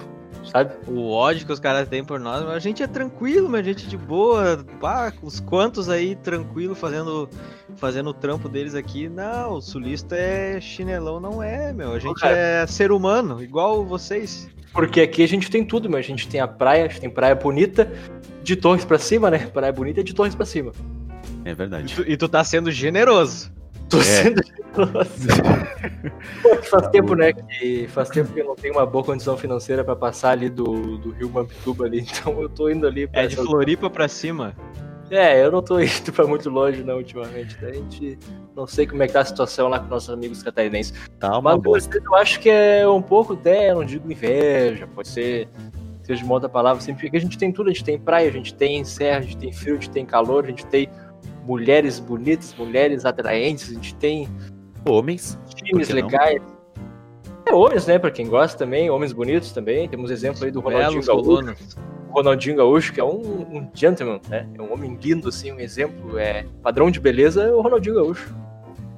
sabe? 0.52 0.74
O 0.88 1.10
ódio 1.12 1.46
que 1.46 1.52
os 1.52 1.60
caras 1.60 1.88
têm 1.88 2.04
por 2.04 2.20
nós, 2.20 2.44
mas 2.44 2.54
a 2.54 2.60
gente 2.60 2.84
é 2.84 2.88
tranquilo, 2.88 3.50
mas 3.50 3.62
a 3.62 3.64
gente 3.64 3.88
de 3.88 3.98
boa. 3.98 4.64
Pá, 4.80 5.12
os 5.22 5.40
quantos 5.40 5.90
aí 5.90 6.16
tranquilo 6.16 6.76
fazendo, 6.76 7.30
fazendo 7.76 8.10
o 8.10 8.14
trampo 8.14 8.48
deles 8.48 8.76
aqui. 8.76 9.10
Não, 9.10 9.54
o 9.54 9.62
sulista 9.62 10.16
é 10.16 10.60
chinelão, 10.62 11.20
não 11.20 11.42
é, 11.42 11.74
meu. 11.74 11.94
A 11.94 12.00
gente 12.00 12.20
cara. 12.22 12.36
é 12.38 12.68
ser 12.68 12.92
humano, 12.92 13.42
igual 13.44 13.86
vocês. 13.86 14.50
Porque 14.74 15.02
aqui 15.02 15.24
a 15.24 15.28
gente 15.28 15.50
tem 15.50 15.66
tudo, 15.66 15.90
mas 15.90 16.02
a 16.06 16.08
gente 16.08 16.28
tem 16.28 16.40
a 16.40 16.48
praia, 16.48 16.86
a 16.86 16.88
gente 16.88 17.02
tem 17.02 17.10
praia 17.10 17.34
bonita 17.34 17.92
de 18.44 18.56
Torres 18.56 18.86
pra 18.86 19.00
cima, 19.00 19.32
né? 19.32 19.48
Praia 19.48 19.74
bonita 19.74 20.02
é 20.02 20.04
de 20.04 20.14
Torres 20.14 20.36
pra 20.36 20.46
cima. 20.46 20.72
É 21.44 21.50
E 21.52 21.54
verdade. 21.56 21.96
tu, 21.96 22.04
e 22.08 22.16
tu 22.16 22.30
tá 22.30 22.44
sendo 22.44 22.70
generoso. 22.70 23.52
Tô 23.90 23.98
É. 24.00 24.02
sendo 24.04 24.42
generoso. 24.44 25.28
Pô, 26.44 26.58
que 26.58 26.68
faz 26.70 26.84
Tá 26.84 26.90
tempo, 26.90 27.16
né? 27.16 27.34
Que 27.34 27.88
faz 27.88 28.10
tempo 28.10 28.32
que 28.34 28.40
eu 28.42 28.46
não 28.46 28.56
tenho 28.56 28.74
uma 28.76 28.86
boa 28.86 29.04
condição 29.04 29.38
financeira 29.38 29.84
pra 29.84 29.96
passar 29.96 30.32
ali 30.32 30.50
do, 30.50 30.98
do 30.98 31.12
Rio 31.12 31.30
Mampituba 31.30 31.86
ali. 31.86 32.06
Então 32.20 32.42
eu 32.42 32.50
tô 32.50 32.70
indo 32.70 32.86
ali 32.88 33.08
pra 33.08 33.22
É 33.24 33.28
de 33.28 33.36
Floripa 33.36 33.90
pra 33.90 34.08
cima. 34.08 34.56
É, 35.10 35.42
eu 35.44 35.52
não 35.52 35.62
tô 35.62 35.80
indo 35.82 36.12
pra 36.14 36.28
muito 36.28 36.50
longe, 36.50 36.84
não, 36.84 36.98
ultimamente. 36.98 37.58
A 37.66 37.72
gente 37.72 38.20
não 38.56 38.68
sei 38.68 38.86
como 38.86 39.02
é 39.04 39.08
que 39.08 39.14
tá 39.14 39.22
a 39.22 39.26
situação 39.26 39.70
lá 39.70 39.80
com 39.80 39.88
nossos 39.88 40.10
amigos 40.10 40.44
catarinenses. 40.44 40.94
Tá 41.20 41.32
uma 41.38 41.54
Mas 41.54 41.62
bosta. 41.62 41.98
eu 42.04 42.16
acho 42.16 42.40
que 42.42 42.50
é 42.50 42.88
um 42.88 43.02
pouco 43.02 43.34
até, 43.34 43.74
não 43.74 43.86
digo 43.86 44.12
inveja, 44.12 44.86
pode 44.88 45.08
ser, 45.08 45.48
seja 46.04 46.20
de 46.20 46.26
uma 46.26 46.34
outra 46.34 46.50
palavra, 46.50 46.82
sempre 46.82 47.04
porque 47.04 47.18
a 47.18 47.22
gente 47.22 47.38
tem 47.38 47.54
tudo, 47.54 47.70
a 47.70 47.74
gente 47.74 47.86
tem 47.86 47.98
praia, 47.98 48.28
a 48.28 48.34
gente 48.34 48.54
tem 48.54 48.84
serra, 48.84 49.20
a 49.20 49.22
gente 49.22 49.38
tem 49.38 49.52
frio, 49.54 49.74
a 49.78 49.80
gente 49.80 49.90
tem 49.92 50.06
calor, 50.06 50.44
a 50.44 50.48
gente 50.48 50.66
tem 50.66 50.90
mulheres 51.48 51.98
bonitas, 52.00 52.54
mulheres 52.58 53.06
atraentes, 53.06 53.72
a 53.72 53.74
gente 53.74 53.96
tem 53.96 54.28
Homens. 54.86 55.40
times 55.56 55.90
legais. 55.90 56.42
É 57.46 57.54
homens, 57.54 57.88
né, 57.88 57.98
pra 57.98 58.12
quem 58.12 58.28
gosta 58.28 58.58
também, 58.58 58.90
homens 58.90 59.14
bonitos 59.14 59.54
também. 59.54 59.88
Temos 59.88 60.12
exemplo 60.12 60.44
aí 60.44 60.52
do 60.52 60.60
Ronaldinho 60.60 61.02
Gaúcho. 61.06 61.56
Ronaldinho 62.10 62.58
Gaúcho, 62.58 62.92
que 62.94 63.00
é 63.00 63.04
um, 63.04 63.20
um 63.58 63.70
gentleman, 63.74 64.20
né? 64.28 64.46
É 64.54 64.62
um 64.62 64.74
homem 64.74 64.98
lindo, 65.02 65.30
assim, 65.30 65.54
um 65.54 65.60
exemplo. 65.60 66.20
É 66.20 66.46
padrão 66.62 66.92
de 66.92 67.00
beleza 67.00 67.44
é 67.44 67.52
o 67.54 67.62
Ronaldinho 67.62 67.96
Gaúcho. 67.96 68.36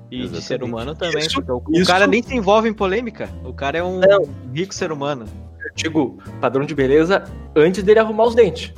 E 0.09 0.17
de 0.17 0.23
Exatamente. 0.23 0.45
ser 0.45 0.63
humano 0.63 0.95
também. 0.95 1.19
Isso- 1.19 1.35
porque 1.35 1.51
o, 1.51 1.57
o 1.67 1.81
isso- 1.81 1.91
cara 1.91 2.07
nem 2.07 2.23
se 2.23 2.35
envolve 2.35 2.67
em 2.67 2.73
polêmica. 2.73 3.29
O 3.45 3.53
cara 3.53 3.77
é 3.77 3.83
um 3.83 3.99
Não. 3.99 4.27
rico 4.51 4.73
ser 4.73 4.91
humano. 4.91 5.25
Eu 5.63 5.71
digo 5.75 6.17
padrão 6.41 6.65
de 6.65 6.73
beleza 6.73 7.25
antes 7.55 7.83
dele 7.83 7.99
arrumar 7.99 8.23
os 8.25 8.33
dentes. 8.33 8.73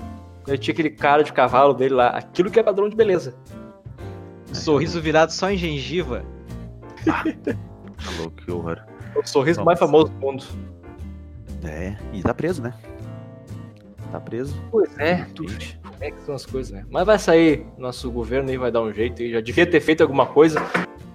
Ele 0.46 0.58
tinha 0.58 0.74
aquele 0.74 0.90
cara 0.90 1.24
de 1.24 1.32
cavalo 1.32 1.74
dele 1.74 1.94
lá. 1.94 2.08
Aquilo 2.10 2.52
que 2.52 2.60
é 2.60 2.64
padrão 2.64 2.90
de 2.90 2.96
beleza. 2.96 3.34
Sorriso 4.54 5.02
virado 5.02 5.32
só 5.32 5.50
em 5.50 5.58
gengiva. 5.58 6.24
Tá 8.04 8.10
louco, 8.18 8.36
que 8.36 8.52
horror. 8.52 8.82
É 9.16 9.20
o 9.20 9.28
sorriso 9.28 9.60
Nossa. 9.60 9.66
mais 9.66 9.80
famoso 9.80 10.12
do 10.12 10.20
mundo. 10.20 10.44
É, 11.64 11.96
e 12.12 12.24
tá 12.24 12.34
preso, 12.34 12.64
né? 12.64 12.74
Tá 14.12 14.20
preso. 14.20 14.60
Pois 14.72 14.98
é, 14.98 15.28
tu 15.36 15.46
como 16.02 16.10
é 16.10 16.10
que 16.10 16.22
são 16.24 16.34
as 16.34 16.48
coisas, 16.48 16.72
né? 16.72 16.84
Mas 16.90 17.06
vai 17.06 17.20
sair, 17.20 17.64
nosso 17.78 18.10
governo 18.10 18.50
aí 18.50 18.58
vai 18.58 18.72
dar 18.72 18.82
um 18.82 18.92
jeito. 18.92 19.22
aí. 19.22 19.32
Já 19.32 19.40
devia 19.40 19.68
ter 19.68 19.80
feito 19.80 20.02
alguma 20.02 20.26
coisa. 20.26 20.60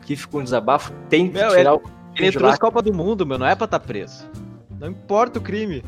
Que 0.02 0.14
ficou 0.14 0.40
um 0.40 0.44
desabafo. 0.44 0.92
Tem 1.08 1.28
que 1.28 1.36
Meu, 1.36 1.50
tirar 1.50 1.74
o. 1.74 1.82
Ele 2.14 2.30
trouxe 2.30 2.52
lá. 2.52 2.56
Copa 2.56 2.80
do 2.80 2.94
Mundo, 2.94 3.26
meu. 3.26 3.36
Não 3.36 3.46
é 3.46 3.56
pra 3.56 3.64
estar 3.64 3.80
preso. 3.80 4.30
Não 4.78 4.88
importa 4.88 5.40
o 5.40 5.42
crime. 5.42 5.82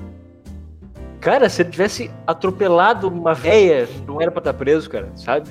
Cara, 1.21 1.49
se 1.49 1.63
ele 1.63 1.71
tivesse 1.71 2.11
atropelado 2.27 3.07
uma 3.09 3.35
véia, 3.35 3.89
não 4.05 4.21
era 4.21 4.33
pra 4.33 4.41
estar 4.41 4.55
preso, 4.55 4.91
cara, 4.91 5.13
sabe? 5.15 5.49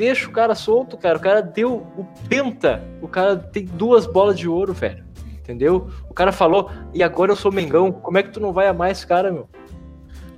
Deixa 0.00 0.26
o 0.26 0.32
cara 0.32 0.54
solto, 0.54 0.96
cara. 0.96 1.18
O 1.18 1.20
cara 1.20 1.42
deu 1.42 1.86
o 1.94 2.06
penta. 2.26 2.82
O 3.02 3.06
cara 3.06 3.36
tem 3.36 3.66
duas 3.66 4.06
bolas 4.06 4.38
de 4.38 4.48
ouro, 4.48 4.72
velho. 4.72 5.04
Entendeu? 5.38 5.90
O 6.08 6.14
cara 6.14 6.32
falou, 6.32 6.70
e 6.94 7.02
agora 7.02 7.32
eu 7.32 7.36
sou 7.36 7.52
Mengão. 7.52 7.92
Como 7.92 8.16
é 8.16 8.22
que 8.22 8.30
tu 8.30 8.40
não 8.40 8.50
vai 8.50 8.66
amar 8.66 8.90
esse 8.90 9.06
cara, 9.06 9.30
meu? 9.30 9.46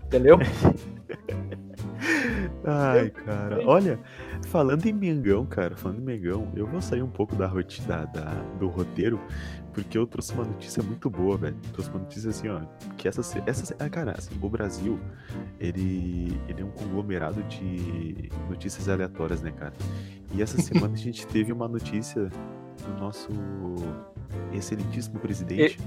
Entendeu? 0.05 0.37
Ai, 2.67 3.11
cara. 3.11 3.63
Olha, 3.65 4.01
falando 4.49 4.85
em 4.87 4.93
Mengão, 4.93 5.47
cara, 5.47 5.77
falando 5.77 6.01
em 6.01 6.05
Mengão, 6.05 6.51
eu 6.57 6.67
vou 6.67 6.83
sair 6.83 7.03
um 7.03 7.11
pouco 7.11 7.37
da 7.37 7.47
rotina 7.47 8.05
da, 8.07 8.35
do 8.59 8.67
roteiro, 8.67 9.21
porque 9.73 9.97
eu 9.97 10.07
trouxe 10.07 10.33
uma 10.33 10.45
notícia 10.45 10.83
muito 10.83 11.09
boa, 11.09 11.37
velho. 11.37 11.57
Trouxe 11.73 11.91
uma 11.91 12.01
notícia 12.01 12.31
assim, 12.31 12.49
ó, 12.49 12.61
que 12.97 13.09
essa, 13.09 13.21
essa, 13.47 13.77
ah, 13.79 13.89
cara, 13.89 14.15
assim, 14.17 14.31
o 14.41 14.49
Brasil, 14.49 15.01
ele, 15.59 16.39
ele 16.49 16.63
é 16.63 16.65
um 16.65 16.71
conglomerado 16.71 17.43
de 17.45 18.31
notícias 18.49 18.89
aleatórias, 18.89 19.43
né, 19.43 19.51
cara? 19.53 19.73
E 20.35 20.43
essa 20.43 20.61
semana 20.63 20.95
a 20.95 20.99
gente 20.99 21.27
teve 21.27 21.53
uma 21.53 21.69
notícia 21.69 22.31
do 22.87 23.01
nosso 23.01 23.29
excelentíssimo 24.53 25.19
presidente. 25.19 25.79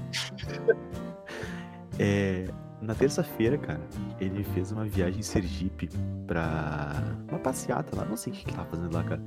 É, 1.98 2.48
na 2.80 2.94
terça-feira, 2.94 3.56
cara, 3.56 3.80
ele 4.20 4.44
fez 4.44 4.70
uma 4.70 4.84
viagem 4.84 5.20
em 5.20 5.22
Sergipe 5.22 5.88
pra 6.26 6.92
uma 7.28 7.38
passeata 7.38 7.96
lá, 7.96 8.04
não 8.04 8.16
sei 8.16 8.32
o 8.32 8.36
que 8.36 8.42
que 8.42 8.50
ele 8.50 8.56
tava 8.56 8.68
fazendo 8.68 8.94
lá, 8.94 9.02
cara. 9.02 9.20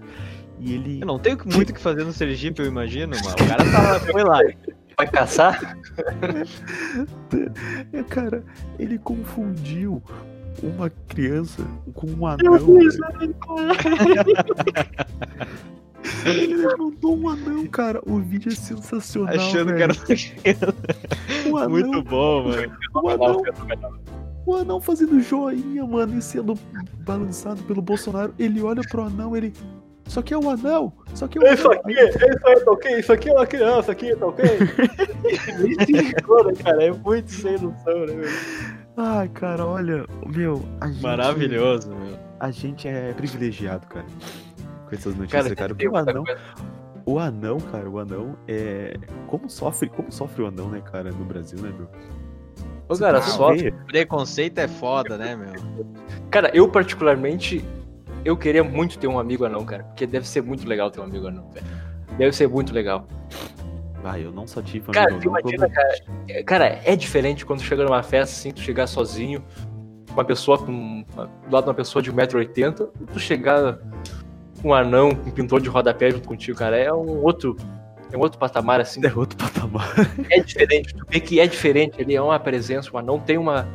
E 0.59 0.73
ele. 0.73 1.01
Eu 1.01 1.07
não 1.07 1.19
tenho 1.19 1.37
muito 1.45 1.71
o 1.71 1.73
que 1.73 1.79
fazer 1.79 2.03
no 2.03 2.13
Sergipe, 2.13 2.61
eu 2.61 2.67
imagino, 2.67 3.15
mas 3.15 3.33
o 3.33 3.35
cara 3.35 3.63
tá 3.71 3.81
lá, 3.81 3.99
foi 3.99 4.23
lá. 4.23 4.39
Vai 4.97 5.07
caçar? 5.07 5.77
É, 7.93 8.03
cara, 8.03 8.43
ele 8.77 8.97
confundiu 8.97 10.03
uma 10.61 10.89
criança 11.07 11.63
com 11.93 12.07
um 12.07 12.27
anão. 12.27 12.57
velho. 12.57 12.89
Ele 16.29 16.55
mandou 16.77 17.17
um 17.17 17.29
anão, 17.29 17.65
cara. 17.67 18.01
O 18.05 18.19
vídeo 18.19 18.51
é 18.51 18.55
sensacional. 18.55 19.33
Achando 19.35 19.73
que 19.75 19.81
era 19.81 19.93
velho. 19.93 20.21
um 21.51 21.57
anão, 21.57 21.69
Muito 21.69 22.03
bom, 22.03 22.43
mano. 22.49 22.71
um 22.95 23.09
anão, 23.09 23.41
o 24.45 24.55
anão 24.55 24.81
fazendo 24.81 25.19
joinha, 25.21 25.85
mano, 25.85 26.17
e 26.17 26.21
sendo 26.21 26.55
balançado 27.05 27.61
pelo 27.63 27.81
Bolsonaro. 27.81 28.33
Ele 28.39 28.61
olha 28.61 28.81
pro 28.89 29.03
anão, 29.03 29.35
ele. 29.35 29.53
Só 30.07 30.23
que 30.23 30.33
é 30.33 30.37
o 30.37 30.49
anão! 30.49 30.91
Só 31.13 31.27
que 31.27 31.37
é 31.37 31.41
o 31.41 31.53
Isso 31.53 31.67
anão! 31.69 31.81
aqui, 31.81 31.93
isso 31.93 32.47
aí 32.47 32.59
tá 32.61 32.71
ok, 32.71 32.99
isso 32.99 33.13
aqui 33.13 33.29
é 33.29 33.33
uma 33.33 33.45
criança 33.45 33.91
aqui, 33.91 34.15
tá 34.15 34.25
ok? 34.25 34.43
Isso, 35.87 36.43
né, 36.47 36.53
cara, 36.63 36.83
é 36.83 36.91
muito 36.91 37.29
sem 37.31 37.53
noção, 37.59 38.05
né, 38.07 38.13
meu? 38.13 38.29
Ai, 38.97 39.29
cara, 39.29 39.65
olha, 39.67 40.05
meu, 40.25 40.63
a 40.81 40.87
gente. 40.87 41.03
Maravilhoso, 41.03 41.89
meu. 41.89 42.17
A 42.39 42.49
gente 42.49 42.87
é 42.87 43.13
privilegiado, 43.13 43.85
cara. 43.85 44.05
Com 44.89 44.95
essas 44.95 45.15
notícias, 45.15 45.53
Cara, 45.53 45.73
cara. 45.75 45.89
o 45.91 45.95
anão, 45.95 46.23
o 47.05 47.19
anão, 47.19 47.57
cara, 47.59 47.89
o 47.89 47.99
anão 47.99 48.35
é. 48.47 48.97
Como 49.27 49.49
sofre, 49.49 49.87
como 49.89 50.11
sofre 50.11 50.41
o 50.43 50.47
anão, 50.47 50.69
né, 50.69 50.81
cara, 50.81 51.11
no 51.11 51.23
Brasil, 51.25 51.59
né, 51.61 51.71
meu? 51.77 51.87
Ô, 52.87 52.97
cara, 52.97 53.19
Ah, 53.19 53.21
só. 53.21 53.53
vê. 53.53 53.71
Preconceito 53.71 54.57
é 54.57 54.67
foda, 54.67 55.15
né, 55.17 55.35
meu? 55.35 55.53
Cara, 56.31 56.49
eu 56.55 56.67
particularmente, 56.67 57.63
eu 58.25 58.35
queria 58.35 58.63
muito 58.63 58.97
ter 58.97 59.07
um 59.07 59.19
amigo 59.19 59.45
anão, 59.45 59.63
cara. 59.63 59.83
Porque 59.83 60.07
deve 60.07 60.27
ser 60.27 60.41
muito 60.41 60.67
legal 60.67 60.89
ter 60.89 60.99
um 60.99 61.03
amigo 61.03 61.27
anão, 61.27 61.47
velho. 61.51 61.65
Deve 62.17 62.35
ser 62.35 62.47
muito 62.47 62.73
legal. 62.73 63.07
Ah, 64.03 64.17
eu 64.19 64.31
não 64.31 64.47
só 64.47 64.61
tive 64.61 64.91
Cara, 64.91 65.11
amigo 65.11 65.21
tu 65.21 65.29
anão, 65.29 65.39
imagina, 65.41 65.69
cara. 65.69 65.95
é- 66.29 66.41
Cara, 66.43 66.81
é 66.83 66.95
diferente 66.95 67.45
quando 67.45 67.61
chega 67.61 67.83
numa 67.83 68.01
festa, 68.01 68.33
assim, 68.35 68.51
tu 68.51 68.59
chegar 68.61 68.87
sozinho, 68.87 69.43
uma 70.11 70.25
pessoa 70.25 70.57
com. 70.57 71.03
Do 71.47 71.53
lado 71.53 71.65
de 71.65 71.69
uma 71.69 71.75
pessoa 71.75 72.01
de 72.01 72.11
1,80m, 72.11 72.89
e 73.01 73.05
tu 73.05 73.19
chegar 73.19 73.77
um 74.63 74.73
anão, 74.73 75.09
um 75.09 75.31
pintor 75.31 75.61
de 75.61 75.69
rodapé 75.69 76.11
junto 76.11 76.27
contigo, 76.27 76.57
cara. 76.57 76.77
É 76.77 76.93
um 76.93 77.23
outro. 77.23 77.55
É 78.11 78.17
um 78.17 78.21
outro 78.21 78.39
patamar, 78.39 78.79
assim. 78.79 79.05
É 79.05 79.13
outro 79.13 79.37
patamar. 79.37 79.93
É 80.29 80.41
diferente. 80.41 80.93
Tu 80.95 81.05
vê 81.07 81.19
que 81.19 81.39
é 81.39 81.47
diferente. 81.47 81.95
Ele 81.99 82.15
é 82.15 82.21
uma 82.21 82.39
presença. 82.39 82.89
O 82.91 82.97
anão 82.97 83.19
tem 83.19 83.37
uma, 83.37 83.67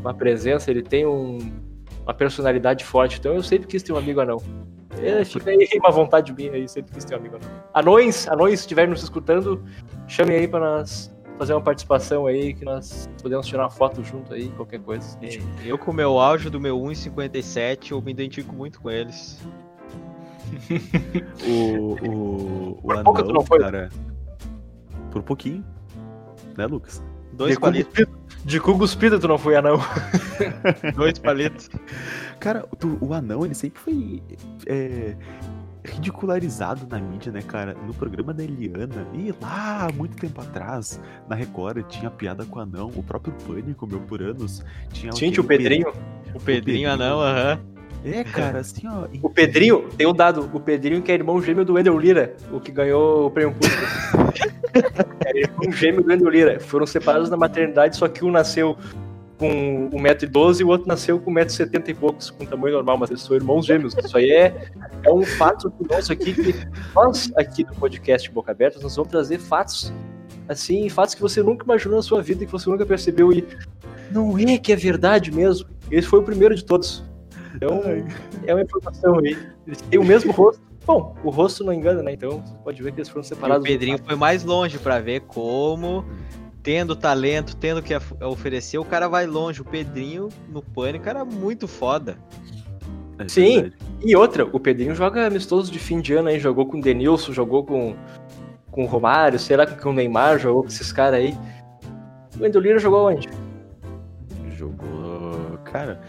uma 0.00 0.14
presença, 0.14 0.70
ele 0.70 0.82
tem 0.82 1.06
um, 1.06 1.38
uma 2.02 2.14
personalidade 2.14 2.84
forte. 2.84 3.18
Então 3.18 3.34
eu 3.34 3.42
sempre 3.42 3.66
quis 3.66 3.82
ter 3.82 3.92
um 3.92 3.96
amigo 3.96 4.20
anão. 4.20 4.38
É, 5.00 5.24
fica 5.24 5.50
aí 5.50 5.68
uma 5.76 5.90
vontade 5.90 6.32
minha 6.34 6.52
aí, 6.52 6.68
sempre 6.68 6.92
quis 6.92 7.04
ter 7.04 7.14
um 7.14 7.18
amigo 7.18 7.36
anão. 7.36 7.48
Anões, 7.72 8.28
anões, 8.28 8.60
se 8.60 8.64
estiverem 8.64 8.90
nos 8.90 9.02
escutando, 9.02 9.64
chamem 10.06 10.36
aí 10.36 10.46
pra 10.46 10.60
nós 10.60 11.12
fazer 11.38 11.54
uma 11.54 11.62
participação 11.62 12.26
aí, 12.26 12.54
que 12.54 12.64
nós 12.64 13.08
podemos 13.20 13.46
tirar 13.46 13.64
uma 13.64 13.70
foto 13.70 14.04
junto 14.04 14.34
aí, 14.34 14.48
qualquer 14.50 14.80
coisa. 14.80 15.18
É, 15.22 15.38
Eu, 15.64 15.78
com 15.78 15.90
o 15.90 15.94
meu 15.94 16.18
auge 16.18 16.50
do 16.50 16.60
meu 16.60 16.78
1,57, 16.78 17.92
eu 17.92 18.02
me 18.02 18.12
identifico 18.12 18.54
muito 18.54 18.80
com 18.80 18.90
eles. 18.90 19.40
O, 21.46 21.96
o, 22.06 22.70
o 22.70 22.82
Por 22.82 23.02
pouco 23.02 23.20
anão, 23.20 23.32
não 23.32 23.44
foi? 23.44 23.58
cara. 23.60 23.88
Por 25.10 25.22
pouquinho. 25.22 25.64
Né, 26.56 26.66
Lucas? 26.66 27.02
Dois 27.32 27.54
de, 27.54 27.60
palitos. 27.60 28.06
de 28.44 28.60
cu 28.60 28.76
cuspido 28.78 29.18
tu 29.18 29.26
não 29.26 29.38
foi 29.38 29.56
anão. 29.56 29.78
Dois 30.94 31.18
palitos. 31.18 31.70
Cara, 32.38 32.66
tu- 32.78 32.98
o 33.00 33.14
anão, 33.14 33.44
ele 33.44 33.54
sempre 33.54 33.80
foi 33.80 34.22
é, 34.66 35.16
ridicularizado 35.84 36.86
na 36.90 36.98
mídia, 37.00 37.32
né, 37.32 37.40
cara? 37.40 37.74
No 37.86 37.94
programa 37.94 38.34
da 38.34 38.44
Eliana. 38.44 39.06
E 39.14 39.34
lá, 39.40 39.86
há 39.86 39.92
muito 39.92 40.16
tempo 40.16 40.40
atrás, 40.42 41.00
na 41.28 41.34
Record, 41.34 41.86
tinha 41.86 42.10
piada 42.10 42.44
com 42.44 42.58
o 42.58 42.62
anão. 42.62 42.90
O 42.94 43.02
próprio 43.02 43.32
Pânico, 43.46 43.86
meu, 43.86 44.00
por 44.00 44.20
anos. 44.22 44.62
Tinha 44.92 45.12
Gente, 45.12 45.40
o 45.40 45.44
aquele 45.44 45.58
Pedrinho. 45.58 45.92
O 46.34 46.40
Pedrinho 46.40 46.90
anão, 46.90 47.20
aham. 47.20 47.58
É, 48.04 48.24
cara, 48.24 48.58
assim, 48.60 48.86
ó. 48.86 49.06
e- 49.12 49.20
O 49.22 49.30
Pedrinho, 49.30 49.88
tem 49.96 50.06
o 50.06 50.12
dado, 50.12 50.50
o 50.52 50.60
Pedrinho 50.60 51.02
que 51.02 51.12
é 51.12 51.14
irmão 51.14 51.40
gêmeo 51.40 51.64
do 51.64 51.74
Wendel 51.74 51.98
Lira, 51.98 52.34
o 52.52 52.58
que 52.58 52.72
ganhou 52.72 53.26
o 53.26 53.30
prêmio 53.30 53.54
Público. 53.54 53.82
é 55.26 55.38
irmão 55.38 55.70
gêmeo 55.72 56.02
do 56.02 56.08
Wendel 56.08 56.28
Lira. 56.28 56.60
Foram 56.60 56.86
separados 56.86 57.30
na 57.30 57.36
maternidade, 57.36 57.96
só 57.96 58.08
que 58.08 58.24
um 58.24 58.30
nasceu 58.30 58.76
com 59.38 59.90
1,12m 59.90 60.60
e 60.60 60.64
o 60.64 60.68
outro 60.68 60.86
nasceu 60.86 61.18
com 61.18 61.32
1,70m 61.32 61.88
e 61.88 61.94
poucos, 61.94 62.30
com 62.30 62.44
tamanho 62.44 62.74
normal, 62.76 62.96
mas 62.98 63.10
eles 63.10 63.22
são 63.22 63.34
irmãos 63.34 63.66
gêmeos. 63.66 63.94
Isso 63.96 64.16
aí 64.16 64.30
é, 64.30 64.70
é 65.02 65.10
um 65.12 65.22
fato 65.22 65.72
nosso 65.90 66.12
aqui, 66.12 66.32
que 66.32 66.54
nós 66.94 67.32
aqui 67.36 67.64
do 67.64 67.74
podcast 67.74 68.30
Boca 68.30 68.52
Aberta, 68.52 68.78
nós 68.80 68.94
vamos 68.94 69.10
trazer 69.10 69.38
fatos, 69.38 69.92
assim, 70.48 70.88
fatos 70.88 71.14
que 71.14 71.20
você 71.20 71.42
nunca 71.42 71.64
imaginou 71.64 71.96
na 71.96 72.02
sua 72.02 72.22
vida, 72.22 72.44
que 72.44 72.52
você 72.52 72.70
nunca 72.70 72.86
percebeu 72.86 73.32
e 73.32 73.44
não 74.12 74.38
é 74.38 74.58
que 74.58 74.72
é 74.72 74.76
verdade 74.76 75.32
mesmo. 75.32 75.68
Esse 75.90 76.06
foi 76.06 76.20
o 76.20 76.22
primeiro 76.22 76.54
de 76.54 76.64
todos. 76.64 77.02
Então, 77.54 77.82
Ai, 77.84 78.04
é 78.46 78.54
uma 78.54 78.62
informação 78.62 79.18
aí. 79.18 79.36
Eles 79.66 79.80
têm 79.82 79.98
o 79.98 80.04
mesmo 80.04 80.32
rosto. 80.32 80.62
Bom, 80.84 81.14
o 81.22 81.30
rosto 81.30 81.62
não 81.62 81.72
engana, 81.72 82.02
né? 82.02 82.12
Então 82.12 82.40
você 82.40 82.54
pode 82.64 82.82
ver 82.82 82.92
que 82.92 82.98
eles 83.00 83.08
foram 83.08 83.22
E 83.22 83.26
o 83.26 83.28
separados. 83.28 83.64
Pedrinho 83.66 83.98
foi 84.04 84.16
mais 84.16 84.42
longe 84.42 84.78
pra 84.78 84.98
ver 84.98 85.20
como, 85.20 86.04
tendo 86.62 86.96
talento, 86.96 87.56
tendo 87.56 87.80
que 87.82 87.94
af- 87.94 88.14
oferecer, 88.20 88.78
o 88.78 88.84
cara 88.84 89.08
vai 89.08 89.26
longe. 89.26 89.60
O 89.60 89.64
Pedrinho, 89.64 90.28
no 90.48 90.60
pânico, 90.60 91.08
era 91.08 91.24
muito 91.24 91.68
foda. 91.68 92.16
É 93.18 93.28
Sim. 93.28 93.60
verdade. 93.62 93.76
E 94.04 94.16
outra, 94.16 94.44
o 94.44 94.58
Pedrinho 94.58 94.94
joga 94.94 95.24
amistoso 95.26 95.70
de 95.70 95.78
fim 95.78 96.00
de 96.00 96.14
ano 96.14 96.28
aí, 96.28 96.40
jogou 96.40 96.66
com 96.66 96.78
o 96.78 96.80
Denilson, 96.80 97.32
jogou 97.32 97.64
com, 97.64 97.94
com 98.72 98.82
o 98.82 98.86
Romário, 98.86 99.38
sei 99.38 99.56
lá, 99.56 99.64
com 99.64 99.90
o 99.90 99.92
Neymar, 99.92 100.40
jogou 100.40 100.62
com 100.62 100.68
esses 100.68 100.90
caras 100.90 101.20
aí. 101.20 101.38
O 102.40 102.44
Endolira 102.44 102.80
jogou 102.80 103.08
onde? 103.08 103.28
Jogou. 104.56 105.58
Cara. 105.64 106.00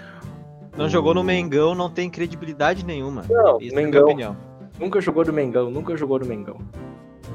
Não 0.75 0.89
jogou 0.89 1.13
no 1.13 1.24
Mengão, 1.24 1.75
não 1.75 1.89
tem 1.89 2.10
credibilidade 2.10 2.86
nenhuma. 2.86 3.24
Não, 3.30 3.60
Isso 3.60 3.75
é 3.75 3.77
a 3.77 3.82
minha 3.82 3.86
Mengão. 3.86 4.03
opinião. 4.06 4.38
Nunca 4.80 5.00
jogou 5.00 5.24
do 5.24 5.32
Mengão, 5.32 5.70
nunca 5.70 5.96
jogou 5.96 6.18
do 6.18 6.25
Mengão. 6.25 6.58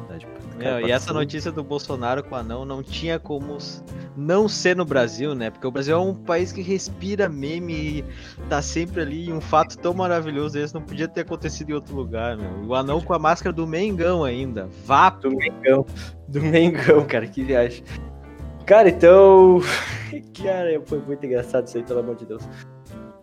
Verdade, 0.08 0.26
Meu, 0.58 0.80
e 0.80 0.90
essa 0.90 1.12
notícia 1.12 1.52
do 1.52 1.62
Bolsonaro 1.62 2.22
com 2.24 2.34
o 2.34 2.38
anão 2.38 2.64
não 2.64 2.82
tinha 2.82 3.18
como 3.18 3.56
não 4.16 4.48
ser 4.48 4.74
no 4.74 4.84
Brasil, 4.84 5.34
né? 5.34 5.50
Porque 5.50 5.66
o 5.66 5.70
Brasil 5.70 5.94
é 5.96 6.00
um 6.00 6.14
país 6.14 6.50
que 6.50 6.60
respira 6.60 7.28
meme 7.28 7.72
e 7.74 8.04
tá 8.48 8.60
sempre 8.60 9.02
ali. 9.02 9.28
E 9.28 9.32
um 9.32 9.40
fato 9.40 9.78
tão 9.78 9.94
maravilhoso 9.94 10.58
esse 10.58 10.74
não 10.74 10.82
podia 10.82 11.06
ter 11.06 11.20
acontecido 11.20 11.70
em 11.70 11.74
outro 11.74 11.94
lugar, 11.94 12.36
meu. 12.36 12.64
E 12.64 12.66
o 12.66 12.74
anão 12.74 13.00
com 13.00 13.14
a 13.14 13.18
máscara 13.18 13.52
do 13.52 13.66
Mengão 13.66 14.24
ainda. 14.24 14.68
Vapo. 14.84 15.28
Do 15.28 15.36
Mengão. 15.36 15.86
Do 16.26 16.42
Mengão, 16.42 17.06
cara, 17.06 17.26
que 17.26 17.44
viagem. 17.44 17.84
Cara, 18.66 18.88
então. 18.88 19.60
Cara, 20.42 20.80
foi 20.84 20.98
muito 21.00 21.24
engraçado 21.24 21.66
isso 21.66 21.76
aí, 21.76 21.82
pelo 21.82 22.00
amor 22.00 22.16
de 22.16 22.26
Deus. 22.26 22.46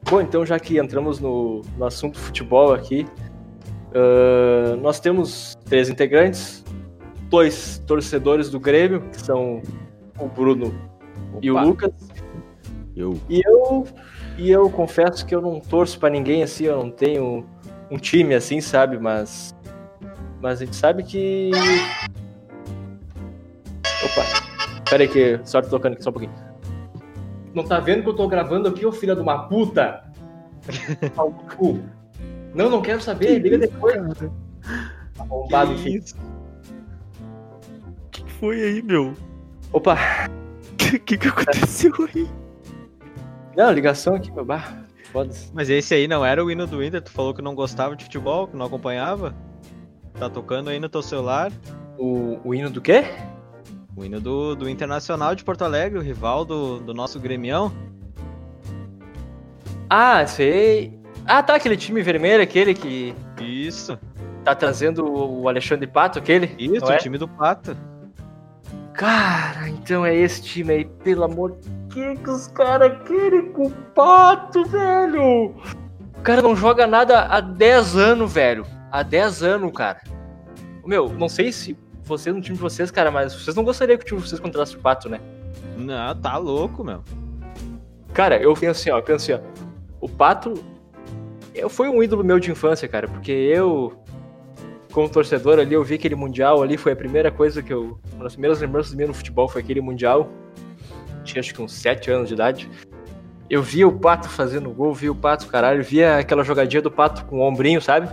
Bom, 0.10 0.22
então 0.22 0.46
já 0.46 0.60
que 0.60 0.78
entramos 0.78 1.20
no, 1.20 1.62
no 1.78 1.86
assunto 1.86 2.20
futebol 2.20 2.74
aqui, 2.74 3.08
ah, 3.96 4.76
nós 4.82 5.00
temos 5.00 5.58
três 5.66 5.90
integrantes, 5.90 6.64
dois 7.30 7.82
torcedores 7.88 8.50
do 8.50 8.60
Grêmio, 8.60 9.02
que 9.10 9.22
são 9.22 9.62
o 10.20 10.28
Bruno 10.28 10.74
e 11.42 11.50
o 11.50 11.56
Opa. 11.56 11.64
Lucas. 11.64 11.92
Eu. 12.96 13.20
E 13.30 13.42
eu, 13.46 13.86
e 14.38 14.52
eu 14.52 14.70
confesso 14.70 15.26
que 15.26 15.34
eu 15.34 15.42
não 15.42 15.60
torço 15.62 15.98
pra 15.98 16.10
ninguém 16.10 16.44
assim, 16.44 16.66
eu 16.66 16.78
não 16.78 16.92
tenho 16.92 17.46
um 17.90 17.98
time 17.98 18.36
assim, 18.36 18.60
sabe? 18.60 18.98
Mas, 19.00 19.56
mas 20.42 20.62
a 20.62 20.66
gente 20.66 20.76
sabe 20.76 21.04
que. 21.04 21.52
Opa, 24.04 24.84
pera 24.90 25.04
aí 25.04 25.10
que 25.10 25.40
tô 25.50 25.62
tocando 25.64 25.94
aqui 25.94 26.04
só 26.04 26.10
um 26.10 26.14
pouquinho. 26.14 26.34
Não 27.56 27.64
tá 27.64 27.80
vendo 27.80 28.04
que 28.04 28.10
eu 28.10 28.14
tô 28.16 28.28
gravando 28.28 28.68
aqui, 28.68 28.86
ô 28.86 28.92
filha 28.92 29.16
de 29.16 29.22
uma 29.22 29.48
puta? 29.48 30.04
Não, 32.54 32.70
não 32.70 32.82
quero 32.82 33.02
saber, 33.02 33.40
liga 33.40 33.58
depois. 33.58 33.96
Arrombado, 35.20 35.74
Que 35.76 35.78
filho. 35.82 36.04
O 38.06 38.10
que 38.10 38.24
que 38.24 38.32
foi 38.34 38.62
aí, 38.62 38.82
meu? 38.82 39.14
Opa, 39.74 39.98
O 40.72 40.76
que, 40.76 41.00
que 41.00 41.18
que 41.18 41.28
aconteceu 41.28 41.92
aí? 42.14 42.28
não, 43.58 43.72
ligação 43.72 44.16
aqui, 44.16 44.32
meu 44.32 44.46
bar. 44.46 44.86
Foda-se. 45.12 45.50
Mas 45.54 45.70
esse 45.70 45.94
aí 45.94 46.08
não 46.08 46.26
era 46.26 46.44
o 46.44 46.50
hino 46.52 46.66
do 46.68 46.84
Inter? 46.84 47.02
Tu 47.02 47.12
falou 47.12 47.34
que 47.34 47.42
não 47.42 47.56
gostava 47.56 47.96
de 47.96 48.04
futebol, 48.06 48.48
que 48.48 48.56
não 48.58 48.66
acompanhava? 48.66 49.34
Tá 50.18 50.30
tocando 50.30 50.70
aí 50.70 50.80
no 50.80 50.88
teu 50.90 51.02
celular? 51.02 51.52
O, 51.98 52.40
o 52.44 52.54
hino 52.56 52.70
do 52.70 52.82
quê? 52.82 53.04
O 53.96 54.04
hino 54.04 54.20
do, 54.20 54.56
do 54.56 54.70
Internacional 54.70 55.34
de 55.36 55.44
Porto 55.44 55.64
Alegre, 55.64 55.98
o 55.98 56.02
rival 56.02 56.44
do, 56.44 56.80
do 56.80 56.94
nosso 56.94 57.20
Gremião. 57.20 57.72
Ah, 59.90 60.26
sei. 60.28 61.00
Ah, 61.26 61.42
tá, 61.42 61.56
aquele 61.56 61.78
time 61.78 62.02
vermelho, 62.02 62.44
aquele 62.44 62.74
que 62.74 63.16
Isso, 63.40 63.98
tá 64.44 64.54
trazendo 64.54 65.06
o 65.06 65.48
Alexandre 65.48 65.88
Pato, 65.88 66.20
aquele? 66.20 66.54
isso, 66.60 66.92
é? 66.92 66.96
o 66.96 67.00
time 67.00 67.18
do 67.18 67.28
Pato. 67.28 67.76
Cara, 68.94 69.70
então 69.70 70.06
é 70.06 70.16
esse 70.16 70.42
time 70.42 70.74
aí, 70.74 70.86
pelo 70.86 71.24
amor 71.24 71.58
que 71.90 72.16
que 72.18 72.30
os 72.30 72.48
caras 72.48 73.02
querem 73.08 73.52
com 73.54 73.68
o 73.68 73.72
Pato, 73.72 74.66
velho? 74.66 75.56
O 76.18 76.22
cara 76.22 76.42
não 76.42 76.56
joga 76.56 76.86
nada 76.86 77.22
há 77.22 77.40
10 77.40 77.96
anos, 77.96 78.34
velho. 78.34 78.66
Há 78.92 79.02
10 79.02 79.44
anos, 79.44 79.72
cara. 79.72 80.02
Meu, 80.86 81.08
não 81.10 81.30
sei 81.30 81.52
se 81.52 81.78
vocês 82.06 82.36
no 82.36 82.42
time 82.42 82.56
de 82.56 82.62
vocês, 82.62 82.92
cara, 82.92 83.12
mas 83.12 83.34
vocês 83.34 83.56
não 83.56 83.64
gostariam 83.64 83.98
que 83.98 84.04
o 84.04 84.08
time 84.08 84.22
de 84.22 84.28
vocês 84.28 84.40
contratasse 84.40 84.76
o 84.76 84.80
Pato, 84.80 85.10
né? 85.10 85.20
Não, 85.78 86.16
tá 86.16 86.38
louco, 86.38 86.84
meu. 86.84 87.04
Cara, 88.14 88.38
eu 88.42 88.54
penso 88.54 88.80
assim, 88.82 88.90
ó, 88.92 88.98
eu 88.98 89.04
penso 89.04 89.34
assim, 89.34 89.44
ó. 89.44 89.66
O 90.00 90.08
Pato 90.08 90.54
eu, 91.56 91.70
foi 91.70 91.88
um 91.88 92.04
ídolo 92.04 92.22
meu 92.22 92.38
de 92.38 92.52
infância, 92.52 92.86
cara, 92.86 93.08
porque 93.08 93.32
eu, 93.32 93.94
como 94.92 95.08
torcedor 95.08 95.58
ali, 95.58 95.74
eu 95.74 95.84
vi 95.84 95.96
aquele 95.96 96.14
Mundial 96.14 96.62
ali, 96.62 96.76
foi 96.76 96.92
a 96.92 96.96
primeira 96.96 97.32
coisa 97.32 97.64
que 97.64 97.72
eu. 97.72 97.98
Uma 98.14 98.26
das 98.26 98.34
primeiras 98.34 98.60
lembranças 98.60 98.94
minhas 98.94 99.08
no 99.08 99.14
futebol 99.14 99.48
foi 99.48 99.62
aquele 99.62 99.80
Mundial. 99.80 100.30
Tinha 101.24 101.40
acho 101.40 101.54
que 101.54 101.62
uns 101.62 101.74
7 101.74 102.12
anos 102.12 102.28
de 102.28 102.34
idade. 102.34 102.70
Eu 103.50 103.64
via 103.64 103.88
o 103.88 103.92
Pato 103.92 104.28
fazendo 104.28 104.70
gol, 104.70 104.94
via 104.94 105.12
o 105.12 105.16
Pato, 105.16 105.48
caralho, 105.48 105.82
via 105.82 106.18
aquela 106.18 106.44
jogadinha 106.44 106.82
do 106.82 106.92
Pato 106.92 107.24
com 107.26 107.40
o 107.40 107.42
ombrinho, 107.42 107.82
sabe? 107.82 108.10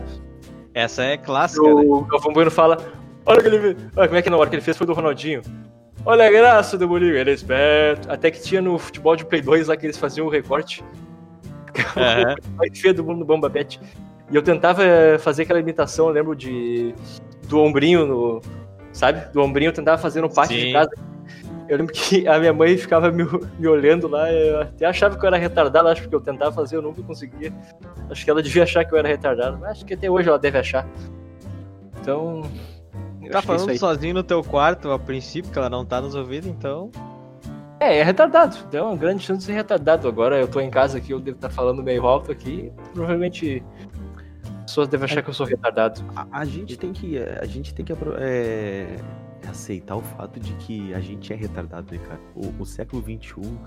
Essa 0.72 1.02
é 1.02 1.16
clássica, 1.16 1.66
né? 1.66 1.82
O 1.84 2.02
Galvão 2.02 2.32
Bueno 2.32 2.50
fala: 2.50 2.78
Olha 3.24 3.40
que 3.40 3.48
ele. 3.48 3.76
Olha 3.96 4.08
como 4.08 4.18
é 4.18 4.22
que 4.22 4.30
na 4.30 4.36
hora 4.36 4.50
que 4.50 4.56
ele 4.56 4.62
fez 4.62 4.76
foi 4.76 4.86
do 4.86 4.92
Ronaldinho. 4.92 5.42
Olha 6.04 6.26
a 6.26 6.30
graça 6.30 6.76
do 6.76 6.88
Bolinho, 6.88 7.16
ele 7.16 7.30
é 7.30 7.34
esperto. 7.34 8.10
Até 8.10 8.30
que 8.30 8.42
tinha 8.42 8.60
no 8.60 8.78
futebol 8.78 9.14
de 9.14 9.24
Play 9.24 9.40
2 9.40 9.68
lá 9.68 9.76
que 9.76 9.86
eles 9.86 9.96
faziam 9.96 10.26
o 10.26 10.30
recorte. 10.30 10.84
Aham. 11.96 12.34
mais 12.56 12.78
feio 12.78 12.94
do 12.94 13.04
mundo 13.04 13.20
do 13.20 13.24
Bomba 13.24 13.48
Pet. 13.48 13.80
E 14.30 14.34
eu 14.34 14.42
tentava 14.42 14.82
eh, 14.82 15.18
fazer 15.18 15.42
aquela 15.42 15.60
imitação, 15.60 16.08
eu 16.08 16.12
lembro 16.12 16.34
de. 16.34 16.94
do 17.48 17.60
ombrinho 17.60 18.06
no. 18.06 18.42
Sabe? 18.92 19.32
Do 19.32 19.40
ombrinho 19.40 19.68
eu 19.68 19.72
tentava 19.72 20.00
fazer 20.00 20.20
no 20.20 20.32
pátio 20.32 20.58
Sim. 20.58 20.66
de 20.66 20.72
casa. 20.72 20.90
Eu 21.68 21.78
lembro 21.78 21.92
que 21.92 22.26
a 22.26 22.38
minha 22.38 22.52
mãe 22.52 22.76
ficava 22.76 23.10
me, 23.10 23.24
me 23.58 23.68
olhando 23.68 24.08
lá, 24.08 24.30
eu 24.32 24.62
até 24.62 24.84
achava 24.84 25.16
que 25.16 25.24
eu 25.24 25.28
era 25.28 25.36
retardado, 25.36 25.88
acho 25.88 26.08
que 26.08 26.14
eu 26.14 26.20
tentava 26.20 26.52
fazer, 26.52 26.76
eu 26.76 26.82
nunca 26.82 27.02
conseguia. 27.02 27.52
Acho 28.10 28.24
que 28.24 28.30
ela 28.30 28.42
devia 28.42 28.64
achar 28.64 28.84
que 28.84 28.92
eu 28.92 28.98
era 28.98 29.08
retardado, 29.08 29.58
mas 29.58 29.70
acho 29.70 29.86
que 29.86 29.94
até 29.94 30.10
hoje 30.10 30.28
ela 30.28 30.38
deve 30.38 30.58
achar. 30.58 30.86
Então. 32.00 32.42
Tá 33.32 33.38
é 33.38 33.42
falando 33.42 33.78
sozinho 33.78 34.14
no 34.14 34.22
teu 34.22 34.42
quarto 34.42 34.90
a 34.90 34.98
princípio, 34.98 35.50
que 35.50 35.58
ela 35.58 35.70
não 35.70 35.84
tá 35.84 36.00
nos 36.00 36.14
ouvindo, 36.14 36.48
então. 36.48 36.90
É, 37.80 37.98
é 37.98 38.02
retardado. 38.04 38.56
Tem 38.70 38.80
uma 38.80 38.94
grande 38.94 39.24
chance 39.24 39.40
de 39.40 39.44
ser 39.46 39.54
retardado. 39.54 40.06
Agora 40.06 40.38
eu 40.38 40.46
tô 40.46 40.60
em 40.60 40.70
casa 40.70 40.98
aqui, 40.98 41.12
eu 41.12 41.18
devo 41.18 41.36
estar 41.36 41.50
falando 41.50 41.82
meio 41.82 42.06
alto 42.06 42.30
aqui. 42.30 42.72
Provavelmente 42.94 43.62
as 44.58 44.64
pessoas 44.66 44.88
devem 44.88 45.04
achar 45.04 45.22
que 45.22 45.30
eu 45.30 45.34
sou 45.34 45.46
retardado. 45.46 46.00
A, 46.14 46.26
a 46.30 46.44
gente 46.44 46.76
tem 46.76 46.92
que. 46.92 47.18
A 47.18 47.44
gente 47.46 47.74
tem 47.74 47.84
que 47.84 47.92
é, 48.18 48.96
aceitar 49.48 49.96
o 49.96 50.02
fato 50.02 50.38
de 50.38 50.52
que 50.54 50.94
a 50.94 51.00
gente 51.00 51.32
é 51.32 51.36
retardado, 51.36 51.92
né, 51.92 51.98
cara? 51.98 52.20
O, 52.36 52.62
o 52.62 52.64
século 52.64 53.02
XXI 53.02 53.58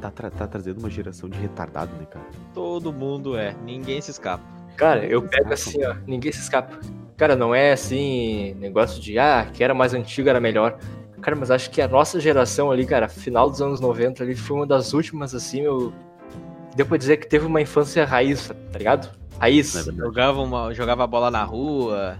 tá, 0.00 0.10
tra- 0.10 0.30
tá 0.30 0.46
trazendo 0.46 0.78
uma 0.78 0.88
geração 0.88 1.28
de 1.28 1.38
retardado, 1.38 1.92
né, 1.96 2.06
cara? 2.06 2.26
Todo 2.54 2.90
mundo 2.90 3.36
é, 3.36 3.54
ninguém 3.64 4.00
se 4.00 4.10
escapa. 4.10 4.44
Cara, 4.76 5.04
eu 5.04 5.20
pego 5.22 5.52
assim, 5.52 5.84
ó, 5.84 5.94
ninguém 6.06 6.32
se 6.32 6.40
escapa. 6.40 6.80
Cara, 7.20 7.36
não 7.36 7.54
é 7.54 7.72
assim, 7.72 8.56
negócio 8.58 8.98
de, 8.98 9.18
ah, 9.18 9.46
que 9.52 9.62
era 9.62 9.74
mais 9.74 9.92
antigo, 9.92 10.30
era 10.30 10.40
melhor. 10.40 10.78
Cara, 11.20 11.36
mas 11.36 11.50
acho 11.50 11.70
que 11.70 11.82
a 11.82 11.86
nossa 11.86 12.18
geração 12.18 12.70
ali, 12.70 12.86
cara, 12.86 13.10
final 13.10 13.50
dos 13.50 13.60
anos 13.60 13.78
90 13.78 14.24
ali, 14.24 14.34
foi 14.34 14.56
uma 14.56 14.66
das 14.66 14.94
últimas, 14.94 15.34
assim, 15.34 15.60
eu... 15.60 15.92
Deu 16.74 16.86
pra 16.86 16.96
dizer 16.96 17.18
que 17.18 17.28
teve 17.28 17.44
uma 17.44 17.60
infância 17.60 18.06
raiz, 18.06 18.48
tá 18.48 18.78
ligado? 18.78 19.10
Raiz. 19.38 19.76
É? 19.76 19.92
Jogava, 19.92 20.40
uma, 20.40 20.72
jogava 20.72 21.06
bola 21.06 21.30
na 21.30 21.44
rua. 21.44 22.18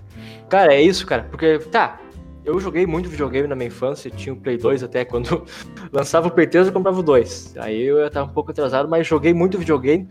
Cara, 0.51 0.75
é 0.75 0.83
isso, 0.83 1.07
cara, 1.07 1.27
porque, 1.31 1.59
tá, 1.71 1.99
eu 2.45 2.61
joguei 2.61 2.87
muito 2.87 3.09
videogame 3.09 3.49
na 3.49 3.57
minha 3.57 3.69
infância, 3.69 4.11
tinha 4.11 4.35
o 4.35 4.37
Play 4.37 4.59
2 4.59 4.83
até, 4.83 5.03
quando 5.03 5.47
lançava 5.91 6.29
o 6.29 6.31
Play 6.31 6.47
3 6.47 6.67
eu 6.67 6.75
comprava 6.75 7.01
o 7.01 7.03
2. 7.03 7.57
Aí 7.57 7.85
eu 7.85 8.11
tava 8.11 8.31
um 8.31 8.35
pouco 8.35 8.51
atrasado, 8.51 8.87
mas 8.87 9.07
joguei 9.07 9.33
muito 9.33 9.59
videogame, 9.59 10.07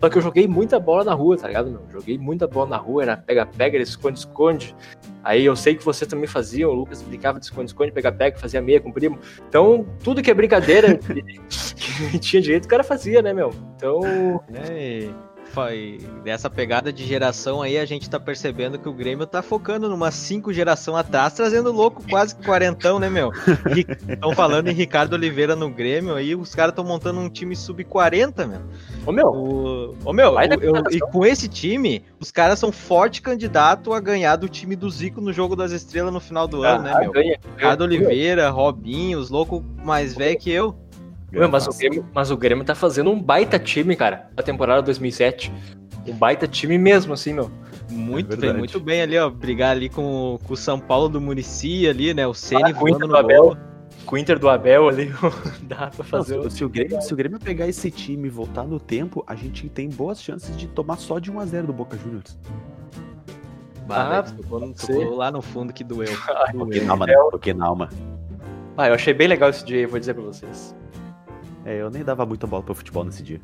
só 0.00 0.08
que 0.08 0.16
eu 0.16 0.22
joguei 0.22 0.48
muita 0.48 0.80
bola 0.80 1.04
na 1.04 1.12
rua, 1.12 1.36
tá 1.36 1.46
ligado, 1.46 1.70
meu? 1.70 1.82
Joguei 1.90 2.16
muita 2.16 2.46
bola 2.46 2.70
na 2.70 2.76
rua, 2.78 3.02
era 3.02 3.16
pega-pega, 3.18 3.76
era 3.76 3.82
esconde-esconde. 3.82 4.74
Aí 5.22 5.44
eu 5.44 5.54
sei 5.54 5.74
que 5.74 5.84
você 5.84 6.06
também 6.06 6.26
fazia, 6.26 6.66
o 6.66 6.72
Lucas 6.72 7.02
brincava 7.02 7.38
de 7.38 7.44
esconde-esconde, 7.44 7.92
pega-pega, 7.92 8.38
fazia 8.38 8.62
meia 8.62 8.80
com 8.80 8.88
o 8.88 8.92
primo. 8.92 9.18
Então, 9.46 9.86
tudo 10.02 10.22
que 10.22 10.30
é 10.30 10.34
brincadeira 10.34 10.96
que, 12.10 12.18
tinha 12.18 12.40
direito, 12.40 12.64
o 12.64 12.68
cara 12.68 12.82
fazia, 12.82 13.20
né, 13.20 13.34
meu? 13.34 13.50
Então, 13.76 14.00
Né? 14.48 15.12
E 15.50 15.52
foi 15.52 15.98
dessa 16.22 16.48
pegada 16.48 16.92
de 16.92 17.04
geração 17.04 17.60
aí, 17.60 17.76
a 17.76 17.84
gente 17.84 18.08
tá 18.08 18.20
percebendo 18.20 18.78
que 18.78 18.88
o 18.88 18.92
Grêmio 18.92 19.26
tá 19.26 19.42
focando 19.42 19.88
numa 19.88 20.10
cinco 20.12 20.52
geração 20.52 20.96
atrás, 20.96 21.32
trazendo 21.32 21.72
louco 21.72 22.02
quase 22.08 22.36
que 22.36 22.44
quarentão, 22.44 22.98
né, 23.00 23.10
meu? 23.10 23.32
Estão 24.08 24.32
falando 24.32 24.68
em 24.68 24.72
Ricardo 24.72 25.14
Oliveira 25.14 25.56
no 25.56 25.68
Grêmio, 25.68 26.14
aí 26.14 26.34
os 26.36 26.54
caras 26.54 26.70
estão 26.72 26.84
montando 26.84 27.18
um 27.20 27.28
time 27.28 27.56
sub-40, 27.56 28.46
meu. 28.46 28.60
ô 29.04 29.12
meu, 29.12 29.26
O, 29.26 29.96
ô, 30.04 30.12
meu, 30.12 30.34
o- 30.34 30.40
eu- 30.62 30.82
e 30.90 31.00
com 31.00 31.26
esse 31.26 31.48
time, 31.48 32.04
os 32.20 32.30
caras 32.30 32.58
são 32.58 32.70
forte 32.70 33.20
candidato 33.20 33.92
a 33.92 33.98
ganhar 34.00 34.36
do 34.36 34.48
time 34.48 34.76
do 34.76 34.88
Zico 34.88 35.20
no 35.20 35.32
Jogo 35.32 35.56
das 35.56 35.72
Estrelas 35.72 36.12
no 36.12 36.20
final 36.20 36.46
do 36.46 36.62
ano, 36.62 36.84
né, 36.84 36.92
ah, 36.94 37.00
meu? 37.00 37.12
ganha. 37.12 37.38
Ricardo 37.56 37.82
Oliveira, 37.82 38.50
Robinho, 38.50 39.18
os 39.18 39.30
loucos 39.30 39.62
mais 39.84 40.14
velhos 40.14 40.42
que 40.42 40.50
eu. 40.50 40.76
Meu, 41.32 41.48
mas, 41.48 41.66
o 41.66 41.76
Grêmio, 41.78 42.06
mas 42.14 42.30
o 42.30 42.36
Grêmio 42.36 42.64
tá 42.64 42.74
fazendo 42.74 43.10
um 43.10 43.20
baita 43.20 43.58
time, 43.58 43.94
cara, 43.96 44.28
na 44.36 44.42
temporada 44.42 44.82
2007. 44.82 45.52
um 46.06 46.14
baita 46.14 46.48
time 46.48 46.76
mesmo, 46.78 47.12
assim, 47.12 47.32
meu. 47.32 47.50
Muito 47.90 48.34
É 48.34 48.36
bem, 48.36 48.52
muito 48.54 48.78
bem 48.80 49.02
ali, 49.02 49.18
ó. 49.18 49.28
Brigar 49.28 49.70
ali 49.72 49.88
com, 49.88 50.38
com 50.44 50.54
o 50.54 50.56
São 50.56 50.78
Paulo 50.78 51.08
do 51.08 51.20
Murici 51.20 51.88
ali, 51.88 52.14
né? 52.14 52.26
O 52.26 52.34
Ceni 52.34 52.62
Ah, 52.70 52.74
com 52.74 52.84
o 52.84 52.88
Inter 52.88 53.00
voando 53.00 53.06
do 53.06 53.12
no 53.12 53.16
Abel. 53.18 53.42
gol. 53.46 53.56
Com 54.06 54.14
o 54.16 54.18
Inter 54.18 54.38
do 54.38 54.48
Abel 54.48 54.88
ali, 54.88 55.12
dá 55.62 55.88
pra 55.88 55.90
Não, 55.98 56.04
fazer. 56.04 56.42
se, 56.50 56.56
se 56.58 56.64
o 56.64 56.68
Grêmio, 56.68 57.00
se 57.02 57.12
o 57.12 57.16
Grêmio 57.16 57.38
pegar 57.38 57.66
esse 57.68 57.90
time 57.90 58.28
e 58.28 58.30
voltar 58.30 58.64
no 58.64 58.78
tempo, 58.80 59.22
a 59.26 59.34
gente 59.34 59.68
tem 59.68 59.88
boas 59.88 60.22
chances 60.22 60.56
de 60.56 60.66
tomar 60.68 60.96
só 60.98 61.18
de 61.18 61.30
1x0 61.32 61.66
do 61.66 61.72
Boca 61.72 61.96
Juniors. 61.98 62.38
Bah, 63.86 64.18
Ah, 64.18 64.20
velho, 64.22 64.36
tocou, 64.74 65.16
lá 65.16 65.30
no 65.30 65.42
fundo 65.42 65.72
que 65.72 65.82
doeu. 65.84 66.08
Porque 66.52 66.78
doeu. 66.80 66.84
na 66.86 66.92
alma, 66.92 67.06
né? 67.06 67.14
Porque 67.30 67.52
na 67.54 67.66
alma. 67.66 67.88
Ah, 68.76 68.88
eu 68.88 68.94
achei 68.94 69.12
bem 69.12 69.26
legal 69.28 69.50
esse 69.50 69.64
dia 69.64 69.78
aí, 69.78 69.86
vou 69.86 69.98
dizer 69.98 70.14
pra 70.14 70.22
vocês. 70.22 70.74
É, 71.64 71.76
eu 71.76 71.90
nem 71.90 72.02
dava 72.02 72.24
muita 72.24 72.46
bola 72.46 72.62
pro 72.62 72.74
futebol 72.74 73.04
nesse 73.04 73.22
dia. 73.22 73.40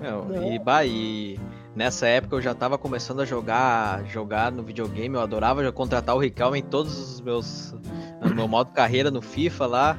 Meu, 0.00 0.26
e, 0.52 0.58
bah, 0.58 0.84
e 0.84 1.38
nessa 1.74 2.06
época 2.06 2.36
eu 2.36 2.40
já 2.40 2.54
tava 2.54 2.78
começando 2.78 3.20
a 3.20 3.24
jogar, 3.24 4.04
jogar 4.06 4.50
no 4.50 4.62
videogame, 4.62 5.14
eu 5.14 5.20
adorava 5.20 5.62
já 5.62 5.72
contratar 5.72 6.14
o 6.14 6.18
Riquelme 6.18 6.60
em 6.60 6.62
todos 6.62 6.96
os 6.98 7.20
meus. 7.20 7.74
no 8.24 8.34
meu 8.34 8.48
modo 8.48 8.70
carreira 8.72 9.10
no 9.10 9.20
FIFA 9.20 9.66
lá. 9.66 9.98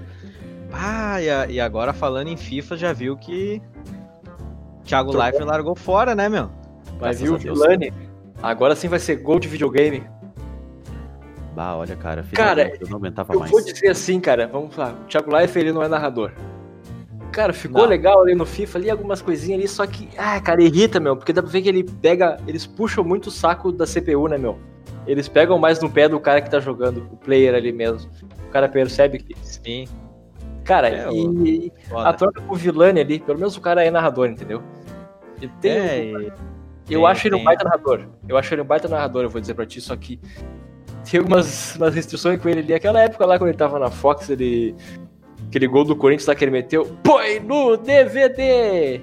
Ah, 0.72 1.22
e, 1.22 1.54
e 1.54 1.60
agora 1.62 1.94
falando 1.94 2.28
em 2.28 2.38
FIFA, 2.38 2.78
já 2.78 2.94
viu 2.94 3.16
que. 3.16 3.62
Thiago 4.84 5.12
Trocou. 5.12 5.24
Leifert 5.26 5.46
largou 5.48 5.76
fora, 5.76 6.16
né, 6.16 6.28
meu? 6.28 6.50
Mas 7.00 7.22
viu 7.22 7.36
o. 7.36 7.38
Vilani? 7.38 7.94
Agora 8.42 8.76
sim 8.76 8.88
vai 8.88 9.00
ser 9.00 9.18
gol 9.18 9.40
de 9.40 9.48
videogame. 9.48 10.04
Bah, 11.56 11.76
olha, 11.76 11.96
cara, 11.96 12.26
Cara, 12.34 12.74
eu 12.82 12.90
não 12.90 12.98
aguentava 12.98 13.34
Eu 13.34 13.40
mais. 13.40 13.52
vou 13.52 13.64
dizer 13.64 13.90
assim, 13.90 14.20
cara, 14.20 14.48
vamos 14.48 14.76
lá. 14.76 14.96
O 15.04 15.06
Thiago 15.06 15.32
Leifert, 15.32 15.64
ele 15.64 15.72
não 15.72 15.84
é 15.84 15.88
narrador. 15.88 16.32
Cara, 17.34 17.52
ficou 17.52 17.82
Não. 17.82 17.90
legal 17.90 18.22
ali 18.22 18.36
no 18.36 18.46
FIFA, 18.46 18.78
ali 18.78 18.90
algumas 18.92 19.22
coisinhas 19.22 19.60
ali, 19.60 19.68
só 19.68 19.86
que, 19.88 20.08
ah, 20.18 20.40
cara, 20.40 20.62
irrita, 20.64 21.00
meu, 21.00 21.18
porque 21.18 21.34
dá 21.34 21.42
pra 21.42 21.52
ver 21.52 21.62
que 21.64 21.68
ele 21.70 21.84
pega, 21.84 22.38
eles 22.48 22.66
puxam 22.66 23.04
muito 23.04 23.28
o 23.28 23.32
saco 23.32 23.72
da 23.72 23.86
CPU, 23.88 24.28
né, 24.28 24.38
meu? 24.38 24.58
Eles 25.08 25.28
pegam 25.28 25.58
mais 25.58 25.82
no 25.82 25.90
pé 25.90 26.08
do 26.08 26.20
cara 26.20 26.42
que 26.42 26.50
tá 26.50 26.60
jogando, 26.60 27.08
o 27.12 27.18
player 27.18 27.56
ali 27.56 27.72
mesmo. 27.74 28.10
O 28.48 28.52
cara 28.52 28.70
percebe 28.70 29.18
que, 29.18 29.36
Sim. 29.42 29.86
cara, 30.64 30.90
É, 30.90 31.12
e 31.12 31.72
Foda. 31.90 32.08
a 32.10 32.14
troca 32.14 32.40
com 32.42 32.54
o 32.54 32.56
Vilani 32.58 33.00
ali, 33.02 33.20
pelo 33.20 33.40
menos 33.40 33.58
o 33.58 33.62
cara 33.62 33.84
é 33.84 33.90
narrador, 33.90 34.28
entendeu? 34.30 34.62
Ele 35.42 35.52
tem, 35.60 35.72
É, 35.72 36.06
e- 36.06 36.14
eu 36.90 37.00
tem- 37.02 37.06
acho 37.08 37.28
ele 37.28 37.36
um 37.36 37.38
tem- 37.40 37.46
baita 37.46 37.64
narrador. 37.64 38.06
Eu 38.30 38.38
acho 38.38 38.54
ele 38.54 38.62
um 38.62 38.66
baita 38.66 38.88
narrador, 38.88 39.24
eu 39.24 39.30
vou 39.30 39.42
dizer 39.42 39.56
pra 39.56 39.66
ti, 39.66 39.82
só 39.82 39.96
que 39.96 40.20
tem 41.10 41.20
algumas 41.20 41.76
umas 41.76 41.94
restrições 41.96 42.40
com 42.40 42.48
ele 42.48 42.60
ali. 42.60 42.74
Aquela 42.76 43.02
época 43.02 43.26
lá, 43.26 43.38
quando 43.40 43.50
ele 43.50 43.58
tava 43.58 43.80
na 43.80 43.90
Fox, 43.90 44.30
ele. 44.30 44.76
Aquele 45.54 45.68
gol 45.68 45.84
do 45.86 45.96
Corinthians 45.96 46.26
lá 46.26 46.34
que 46.34 46.44
ele 46.44 46.50
meteu. 46.50 46.98
Põe 47.04 47.40
no 47.40 47.78
DVD! 47.78 49.02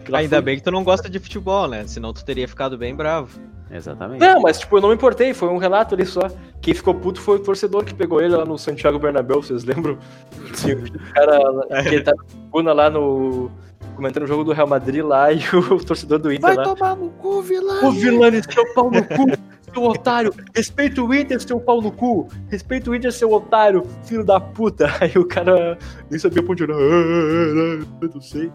Aquela 0.00 0.18
Ainda 0.18 0.36
foi- 0.36 0.42
bem 0.44 0.56
que 0.56 0.62
tu 0.62 0.70
não 0.70 0.84
gosta 0.84 1.10
de 1.10 1.18
futebol, 1.18 1.66
né? 1.66 1.84
Senão 1.88 2.12
tu 2.12 2.24
teria 2.24 2.46
ficado 2.46 2.78
bem 2.78 2.94
bravo. 2.94 3.36
Exatamente. 3.68 4.20
Não, 4.20 4.40
mas 4.40 4.60
tipo, 4.60 4.76
eu 4.76 4.80
não 4.80 4.90
me 4.90 4.94
importei, 4.94 5.34
foi 5.34 5.48
um 5.48 5.56
relato 5.58 5.96
ali 5.96 6.06
só. 6.06 6.20
Quem 6.60 6.72
ficou 6.72 6.94
puto 6.94 7.20
foi 7.20 7.38
o 7.38 7.40
torcedor 7.40 7.84
que 7.84 7.92
pegou 7.92 8.22
ele 8.22 8.36
lá 8.36 8.44
no 8.44 8.56
Santiago 8.56 8.96
Bernabéu, 8.96 9.42
vocês 9.42 9.64
lembram? 9.64 9.98
Tinha 10.54 10.76
o 10.76 11.12
cara 11.12 11.82
que 11.82 11.88
ele 11.96 12.04
tribuna 12.04 12.72
lá 12.72 12.88
no. 12.88 13.50
comentando 13.96 14.22
o 14.22 14.26
jogo 14.28 14.44
do 14.44 14.52
Real 14.52 14.68
Madrid 14.68 15.02
lá 15.04 15.32
e 15.34 15.40
o 15.56 15.84
torcedor 15.84 16.20
do 16.20 16.32
Inter 16.32 16.54
lá. 16.54 16.62
tomar 16.62 16.94
no 16.94 17.10
cu, 17.10 17.42
vilão! 17.42 17.88
Ô 17.88 17.90
Vilani, 17.90 18.40
seu 18.48 18.72
pau 18.72 18.88
no 18.88 19.02
cu, 19.04 19.26
seu 19.78 19.84
otário, 19.84 20.34
respeita 20.54 21.02
o 21.02 21.14
Inter, 21.14 21.40
seu 21.40 21.60
pau 21.60 21.80
no 21.80 21.92
cu, 21.92 22.28
respeita 22.50 22.90
o 22.90 22.94
Inter, 22.94 23.12
seu 23.12 23.32
otário, 23.32 23.86
filho 24.04 24.24
da 24.24 24.40
puta. 24.40 24.90
Aí 25.00 25.12
o 25.16 25.24
cara 25.24 25.78
nem 26.10 26.18
sabia 26.18 26.42
pra 26.42 26.52
onde. 26.52 26.64
Ah, 26.64 26.66
ah, 26.68 26.74
ah, 26.74 27.86
Eu 28.02 28.10
não 28.12 28.20
sei. 28.20 28.50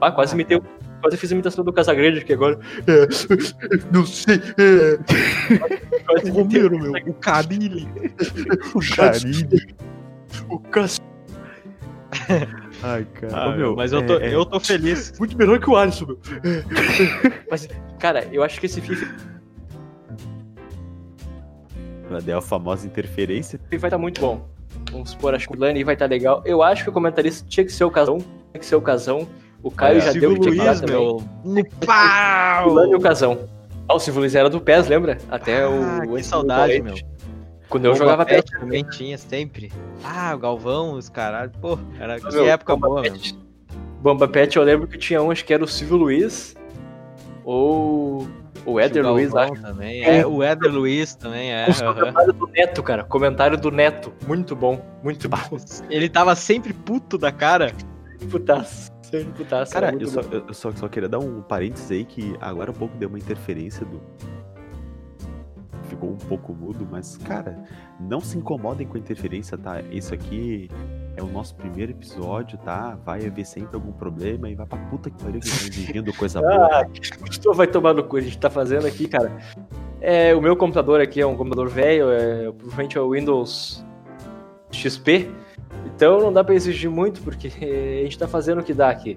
Ah, 0.00 0.12
quase 0.12 0.36
me 0.36 0.44
deu. 0.44 0.62
Quase 1.00 1.16
fiz 1.16 1.30
a 1.30 1.34
imitação 1.34 1.64
do 1.64 1.72
Casagrande 1.72 2.20
aqui 2.20 2.32
agora. 2.32 2.58
É, 2.86 3.06
não 3.92 4.04
sei. 4.04 4.40
É. 4.58 4.98
Quase 6.04 6.32
me 6.32 6.44
deu. 6.44 6.70
meu, 6.70 6.92
o 7.06 7.14
Carilli. 7.14 7.88
O 8.74 8.80
Carilli. 8.94 9.74
O 10.50 10.58
Cas... 10.58 11.00
Ai, 12.82 13.06
cara. 13.14 13.32
Ah, 13.32 13.56
meu, 13.56 13.74
mas 13.74 13.92
eu 13.92 14.04
tô, 14.04 14.18
é- 14.18 14.26
é- 14.26 14.34
eu 14.34 14.44
tô 14.44 14.58
feliz. 14.60 15.16
Muito 15.18 15.36
melhor 15.38 15.58
que 15.60 15.70
o 15.70 15.76
Alisson, 15.76 16.06
meu. 16.06 16.18
Mas, 17.50 17.68
cara, 17.98 18.26
eu 18.32 18.42
acho 18.42 18.58
que 18.60 18.66
esse 18.66 18.80
FIFA 18.80 19.06
é 22.26 22.32
a 22.32 22.40
famosa 22.40 22.86
interferência. 22.86 23.58
vai 23.70 23.78
estar 23.88 23.98
muito 23.98 24.20
bom. 24.20 24.46
Vamos 24.92 25.10
supor, 25.10 25.34
acho 25.34 25.48
que 25.48 25.56
o 25.56 25.60
Lani 25.60 25.82
vai 25.84 25.94
estar 25.94 26.06
legal. 26.06 26.42
Eu 26.44 26.62
acho 26.62 26.84
que 26.84 26.90
o 26.90 26.92
comentarista 26.92 27.46
tinha 27.48 27.64
que 27.64 27.72
ser 27.72 27.84
o 27.84 27.90
Casão. 27.90 28.18
Tinha 28.18 28.60
que 28.60 28.66
ser 28.66 28.76
o 28.76 28.80
Casão. 28.80 29.26
O 29.62 29.70
Caio 29.70 29.98
É, 29.98 30.00
já 30.00 30.12
deu 30.12 30.34
de 30.38 30.48
Luiz, 30.50 30.80
também. 30.80 30.96
meu. 30.96 31.22
No 31.44 31.60
O 31.60 31.86
pau! 31.86 32.72
Lani 32.72 32.92
e 32.92 32.94
o 32.94 33.00
Casão. 33.00 33.48
Ah, 33.88 33.94
o 33.94 33.98
Silvio 33.98 34.20
Luiz 34.20 34.34
era 34.34 34.48
do 34.50 34.60
PES, 34.60 34.88
lembra? 34.88 35.18
Até 35.30 35.62
Ah, 35.64 35.68
o. 36.06 36.14
que 36.16 36.22
saudade, 36.22 36.80
meu. 36.82 36.94
Quando 37.68 37.86
eu 37.86 37.92
Bomba 37.92 38.04
jogava 38.04 38.24
PES. 38.26 38.36
Pet 38.42 38.60
também 38.60 38.84
tinha 38.84 39.18
sempre. 39.18 39.72
Ah, 40.04 40.32
o 40.34 40.38
Galvão, 40.38 40.92
os 40.94 41.08
caralho. 41.08 41.50
Pô, 41.60 41.78
era 41.98 42.20
que 42.20 42.32
Meu, 42.32 42.46
época 42.46 42.74
Bomba 42.74 42.88
boa, 42.88 43.02
meu. 43.02 43.12
Pet. 43.12 43.38
Bomba 44.02 44.28
Pet, 44.28 44.56
eu 44.56 44.62
lembro 44.62 44.86
que 44.86 44.98
tinha 44.98 45.20
um, 45.22 45.30
acho 45.30 45.44
que 45.44 45.52
era 45.52 45.64
o 45.64 45.68
Silvio 45.68 45.96
Luiz. 45.96 46.54
Ou. 47.44 48.28
O 48.66 48.80
Éder 48.80 49.06
o 49.06 49.12
Luiz, 49.12 49.34
acho. 49.34 49.62
também. 49.62 50.02
É. 50.04 50.18
É, 50.18 50.26
o 50.26 50.42
Éder 50.42 50.72
Luiz 50.72 51.14
também, 51.14 51.52
é. 51.52 51.70
Os 51.70 51.80
aham. 51.80 51.94
comentários 51.94 52.34
do 52.34 52.46
Neto, 52.48 52.82
cara. 52.82 53.04
Comentário 53.04 53.56
do 53.56 53.70
Neto. 53.70 54.12
Muito 54.26 54.56
bom. 54.56 54.84
Muito 55.04 55.28
bom. 55.28 55.38
Ele 55.88 56.08
tava 56.08 56.34
sempre 56.34 56.72
puto 56.72 57.16
da 57.16 57.30
cara. 57.30 57.72
Putaço. 58.30 58.90
Sempre 59.02 59.32
putaço. 59.34 59.72
Cara, 59.72 59.94
eu, 59.98 60.08
só, 60.08 60.20
eu 60.20 60.52
só, 60.52 60.72
só 60.72 60.88
queria 60.88 61.08
dar 61.08 61.20
um 61.20 61.40
parênteses 61.42 61.90
aí 61.92 62.04
que 62.04 62.36
agora 62.40 62.72
há 62.72 62.74
pouco 62.74 62.96
deu 62.96 63.08
uma 63.08 63.18
interferência 63.18 63.86
do. 63.86 64.02
Ficou 65.88 66.10
um 66.10 66.16
pouco 66.16 66.52
mudo, 66.54 66.86
mas, 66.90 67.16
cara, 67.16 67.58
não 68.00 68.20
se 68.20 68.36
incomodem 68.36 68.86
com 68.86 68.96
a 68.96 69.00
interferência, 69.00 69.56
tá? 69.56 69.80
Isso 69.90 70.12
aqui 70.12 70.68
é 71.16 71.22
o 71.22 71.26
nosso 71.26 71.54
primeiro 71.54 71.92
episódio, 71.92 72.58
tá? 72.58 72.98
Vai 73.04 73.26
haver 73.26 73.46
sempre 73.46 73.74
algum 73.74 73.92
problema 73.92 74.50
e 74.50 74.54
vai 74.54 74.66
pra 74.66 74.78
puta 74.78 75.10
que 75.10 75.22
pariu 75.22 75.40
que 75.40 75.48
tá 75.48 75.54
exigindo 75.66 76.12
coisa 76.14 76.40
boa. 76.42 76.80
Ah, 76.80 76.86
Gostou, 77.20 77.54
vai 77.54 77.66
tomar 77.66 77.94
no 77.94 78.04
cu. 78.04 78.16
A 78.16 78.20
gente 78.20 78.38
tá 78.38 78.50
fazendo 78.50 78.86
aqui, 78.86 79.08
cara. 79.08 79.36
É, 80.00 80.34
o 80.34 80.42
meu 80.42 80.56
computador 80.56 81.00
aqui 81.00 81.20
é 81.20 81.26
um 81.26 81.36
computador 81.36 81.68
velho, 81.68 82.10
é, 82.10 82.52
provavelmente 82.52 82.98
é 82.98 83.00
o 83.00 83.10
Windows 83.10 83.84
XP. 84.70 85.30
Então 85.86 86.20
não 86.20 86.32
dá 86.32 86.44
pra 86.44 86.54
exigir 86.54 86.90
muito, 86.90 87.22
porque 87.22 87.48
a 87.60 88.02
gente 88.04 88.18
tá 88.18 88.28
fazendo 88.28 88.60
o 88.60 88.64
que 88.64 88.74
dá 88.74 88.90
aqui. 88.90 89.16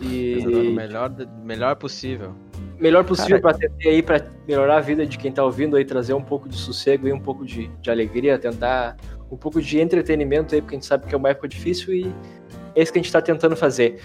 O 0.00 0.04
E 0.04 0.72
melhor, 0.74 1.10
melhor 1.42 1.76
possível. 1.76 2.34
Melhor 2.78 3.04
possível 3.04 3.40
pra 3.40 3.50
atender 3.50 3.88
aí, 3.88 4.02
pra 4.02 4.24
melhorar 4.46 4.76
a 4.76 4.80
vida 4.80 5.06
de 5.06 5.18
quem 5.18 5.32
tá 5.32 5.44
ouvindo 5.44 5.76
aí, 5.76 5.84
trazer 5.84 6.14
um 6.14 6.22
pouco 6.22 6.48
de 6.48 6.56
sossego 6.56 7.08
e 7.08 7.12
um 7.12 7.20
pouco 7.20 7.44
de, 7.44 7.68
de 7.80 7.90
alegria, 7.90 8.38
tentar 8.38 8.96
um 9.30 9.36
pouco 9.36 9.60
de 9.60 9.80
entretenimento 9.80 10.54
aí, 10.54 10.60
porque 10.60 10.74
a 10.74 10.78
gente 10.78 10.86
sabe 10.86 11.06
que 11.06 11.14
é 11.14 11.18
uma 11.18 11.28
época 11.28 11.48
difícil 11.48 11.94
e 11.94 12.14
é 12.74 12.82
isso 12.82 12.92
que 12.92 12.98
a 12.98 13.02
gente 13.02 13.12
tá 13.12 13.20
tentando 13.20 13.56
fazer. 13.56 14.00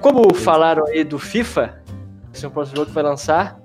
Como 0.00 0.34
falaram 0.34 0.86
aí 0.86 1.04
do 1.04 1.18
FIFA, 1.18 1.82
esse 2.32 2.44
é 2.44 2.48
o 2.48 2.50
próximo 2.50 2.76
jogo 2.76 2.88
que 2.88 2.94
vai 2.94 3.04
lançar. 3.04 3.60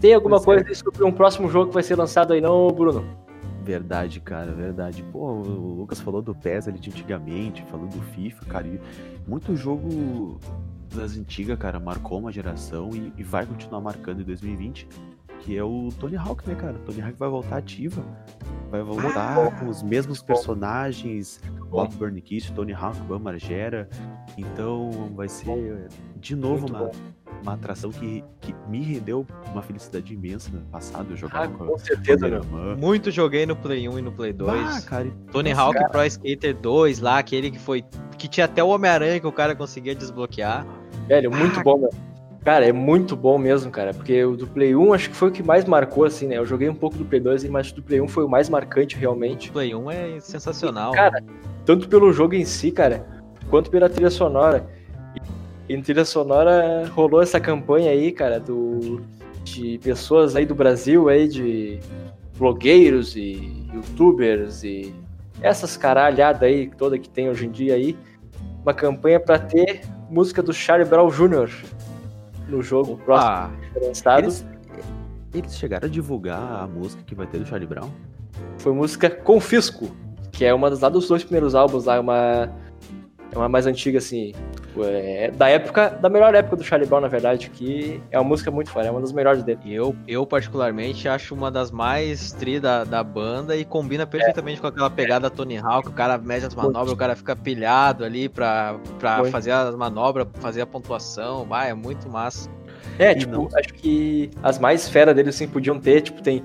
Tem 0.00 0.14
alguma 0.14 0.40
Pois 0.40 0.62
coisa 0.62 0.74
sobre 0.74 1.04
um 1.04 1.12
próximo 1.12 1.48
jogo 1.48 1.68
que 1.68 1.74
vai 1.74 1.82
ser 1.82 1.96
lançado 1.96 2.32
aí, 2.32 2.40
não, 2.40 2.68
Bruno? 2.68 3.04
Verdade, 3.62 4.20
cara, 4.20 4.52
verdade. 4.52 5.02
Pô, 5.12 5.18
o 5.18 5.74
Lucas 5.74 6.00
falou 6.00 6.22
do 6.22 6.34
PES 6.34 6.68
ali 6.68 6.78
de 6.78 6.88
antigamente, 6.88 7.62
falou 7.64 7.86
do 7.86 8.00
FIFA, 8.00 8.46
cara. 8.46 8.66
E 8.66 8.80
muito 9.26 9.54
jogo 9.56 10.40
das 10.94 11.16
antigas, 11.16 11.58
cara, 11.58 11.78
marcou 11.80 12.18
uma 12.18 12.32
geração 12.32 12.90
e, 12.92 13.12
e 13.16 13.22
vai 13.22 13.44
continuar 13.46 13.80
marcando 13.80 14.20
em 14.20 14.24
2020. 14.24 14.88
Que 15.40 15.56
é 15.56 15.62
o 15.62 15.88
Tony 16.00 16.16
Hawk, 16.16 16.46
né, 16.48 16.54
cara? 16.56 16.74
O 16.74 16.80
Tony 16.80 17.00
Hawk 17.00 17.14
vai 17.16 17.28
voltar 17.28 17.56
ativa. 17.58 18.02
Vai 18.72 18.82
voltar 18.82 19.56
com 19.58 19.66
os 19.68 19.82
mesmos 19.84 20.20
personagens. 20.20 21.40
Bob 21.70 21.94
Burnquist, 21.94 22.52
Tony 22.54 22.72
Hawk, 22.72 22.98
Bam 23.02 23.20
Margera. 23.20 23.88
Então 24.36 24.90
vai 25.14 25.28
ser 25.28 25.88
de 26.16 26.34
novo 26.34 26.62
Muito 26.62 26.72
uma, 26.74 26.78
bom. 26.86 26.92
uma 27.42 27.54
atração 27.54 27.90
que, 27.92 28.24
que 28.40 28.52
me 28.68 28.80
rendeu 28.82 29.24
uma 29.52 29.62
felicidade 29.62 30.12
imensa 30.12 30.50
no 30.52 30.60
passado. 30.66 31.12
Eu 31.12 31.16
jogava 31.16 31.44
Ah, 31.44 31.48
com, 31.48 31.66
com 31.66 31.78
certeza, 31.78 32.28
meu. 32.28 32.42
Muito 32.76 33.10
joguei 33.12 33.46
no 33.46 33.54
Play 33.54 33.88
1 33.88 33.98
e 33.98 34.02
no 34.02 34.10
Play 34.10 34.32
2. 34.32 34.50
Ah, 34.52 34.82
cara, 34.82 35.10
Tony 35.30 35.52
Hawk 35.52 35.78
Pro 35.90 36.04
Skater 36.04 36.56
2 36.56 36.98
lá, 36.98 37.18
aquele 37.18 37.50
que 37.52 37.58
foi. 37.60 37.84
Que 38.18 38.26
tinha 38.26 38.46
até 38.46 38.62
o 38.64 38.68
Homem-Aranha 38.68 39.20
que 39.20 39.26
o 39.26 39.32
cara 39.32 39.54
conseguia 39.54 39.94
desbloquear. 39.94 40.66
Velho, 41.08 41.30
muito 41.30 41.58
Ah, 41.58 41.62
bom. 41.62 41.88
Cara, 42.44 42.66
é 42.66 42.72
muito 42.72 43.16
bom 43.16 43.36
mesmo, 43.36 43.70
cara. 43.70 43.92
Porque 43.92 44.24
o 44.24 44.36
do 44.36 44.46
Play 44.46 44.74
1 44.76 44.92
acho 44.92 45.10
que 45.10 45.16
foi 45.16 45.28
o 45.28 45.32
que 45.32 45.42
mais 45.42 45.64
marcou, 45.64 46.04
assim, 46.04 46.26
né? 46.26 46.38
Eu 46.38 46.46
joguei 46.46 46.68
um 46.68 46.74
pouco 46.74 46.96
do 46.96 47.04
Play 47.04 47.20
2, 47.20 47.44
mas 47.48 47.70
o 47.70 47.74
do 47.74 47.82
Play 47.82 48.00
1 48.00 48.08
foi 48.08 48.24
o 48.24 48.28
mais 48.28 48.48
marcante, 48.48 48.96
realmente. 48.96 49.50
O 49.50 49.52
Play 49.52 49.74
1 49.74 49.90
é 49.90 50.20
sensacional. 50.20 50.92
Cara, 50.92 51.22
tanto 51.64 51.88
pelo 51.88 52.12
jogo 52.12 52.34
em 52.34 52.44
si, 52.44 52.70
cara, 52.70 53.04
quanto 53.50 53.70
pela 53.70 53.88
trilha 53.88 54.10
sonora. 54.10 54.66
E 55.68 55.74
em 55.74 55.82
trilha 55.82 56.04
sonora 56.04 56.86
rolou 56.94 57.20
essa 57.20 57.38
campanha 57.40 57.90
aí, 57.90 58.12
cara, 58.12 58.38
do 58.38 59.02
de 59.44 59.78
pessoas 59.78 60.36
aí 60.36 60.44
do 60.44 60.54
Brasil 60.54 61.08
aí 61.08 61.26
de 61.26 61.80
blogueiros 62.36 63.16
e 63.16 63.66
youtubers 63.72 64.62
e 64.62 64.94
essas 65.40 65.76
caralhadas 65.76 66.42
aí 66.42 66.70
toda 66.76 66.98
que 66.98 67.08
tem 67.08 67.28
hoje 67.30 67.46
em 67.46 67.50
dia 67.50 67.74
aí, 67.74 67.96
uma 68.68 68.74
campanha 68.74 69.18
pra 69.18 69.38
ter 69.38 69.80
música 70.10 70.42
do 70.42 70.52
Charlie 70.52 70.86
Brown 70.86 71.08
Jr. 71.08 71.50
no 72.48 72.62
jogo 72.62 72.98
próximo 72.98 73.32
Ah, 73.32 73.50
lançado. 73.80 74.24
Eles, 74.24 74.46
eles 75.32 75.56
chegaram 75.56 75.88
a 75.88 75.90
divulgar 75.90 76.64
a 76.64 76.66
música 76.66 77.02
que 77.02 77.14
vai 77.14 77.26
ter 77.26 77.38
do 77.38 77.46
Charlie 77.46 77.66
Brown? 77.66 77.88
Foi 78.58 78.74
música 78.74 79.08
Confisco, 79.08 79.88
que 80.30 80.44
é 80.44 80.52
uma 80.52 80.68
das 80.68 80.80
lá 80.80 80.90
dos 80.90 81.08
dois 81.08 81.24
primeiros 81.24 81.54
álbuns 81.54 81.86
lá, 81.86 81.96
é 81.96 82.00
uma 82.00 82.52
é 83.32 83.36
uma 83.38 83.48
mais 83.48 83.66
antiga 83.66 83.98
assim, 83.98 84.32
é, 84.80 85.30
da 85.30 85.48
época, 85.48 85.90
da 85.90 86.08
melhor 86.08 86.34
época 86.34 86.56
do 86.56 86.64
Charlie 86.64 86.88
Brown, 86.88 87.00
na 87.00 87.08
verdade, 87.08 87.50
que 87.50 88.00
é 88.10 88.18
uma 88.18 88.28
música 88.28 88.50
muito 88.50 88.70
foda, 88.70 88.86
é 88.86 88.90
uma 88.90 89.00
das 89.00 89.12
melhores 89.12 89.42
dele. 89.42 89.58
eu, 89.66 89.94
eu 90.06 90.26
particularmente 90.26 91.08
acho 91.08 91.34
uma 91.34 91.50
das 91.50 91.70
mais 91.70 92.32
tri 92.32 92.58
da, 92.58 92.84
da 92.84 93.02
banda 93.04 93.56
e 93.56 93.64
combina 93.64 94.06
perfeitamente 94.06 94.60
com 94.60 94.66
aquela 94.66 94.88
pegada 94.90 95.28
Tony 95.28 95.58
Hawk, 95.58 95.88
o 95.88 95.92
cara 95.92 96.16
mede 96.16 96.46
as 96.46 96.54
manobras, 96.54 96.92
o 96.92 96.96
cara 96.96 97.14
fica 97.14 97.36
pilhado 97.36 98.04
ali 98.04 98.28
pra, 98.28 98.76
pra 98.98 99.18
Muito. 99.18 99.32
fazer 99.32 99.50
as 99.50 99.74
manobras, 99.74 100.26
fazer 100.40 100.62
a 100.62 100.66
pontuação, 100.66 101.44
vai, 101.44 101.70
é 101.70 101.74
muito 101.74 102.08
massa. 102.08 102.48
É, 102.98 103.12
E 103.12 103.16
tipo, 103.16 103.32
não- 103.32 103.48
acho 103.54 103.74
que 103.74 104.30
as 104.42 104.58
mais 104.58 104.88
fera 104.88 105.12
dele 105.12 105.28
assim 105.28 105.46
podiam 105.46 105.78
ter, 105.78 106.00
tipo, 106.00 106.22
tem 106.22 106.42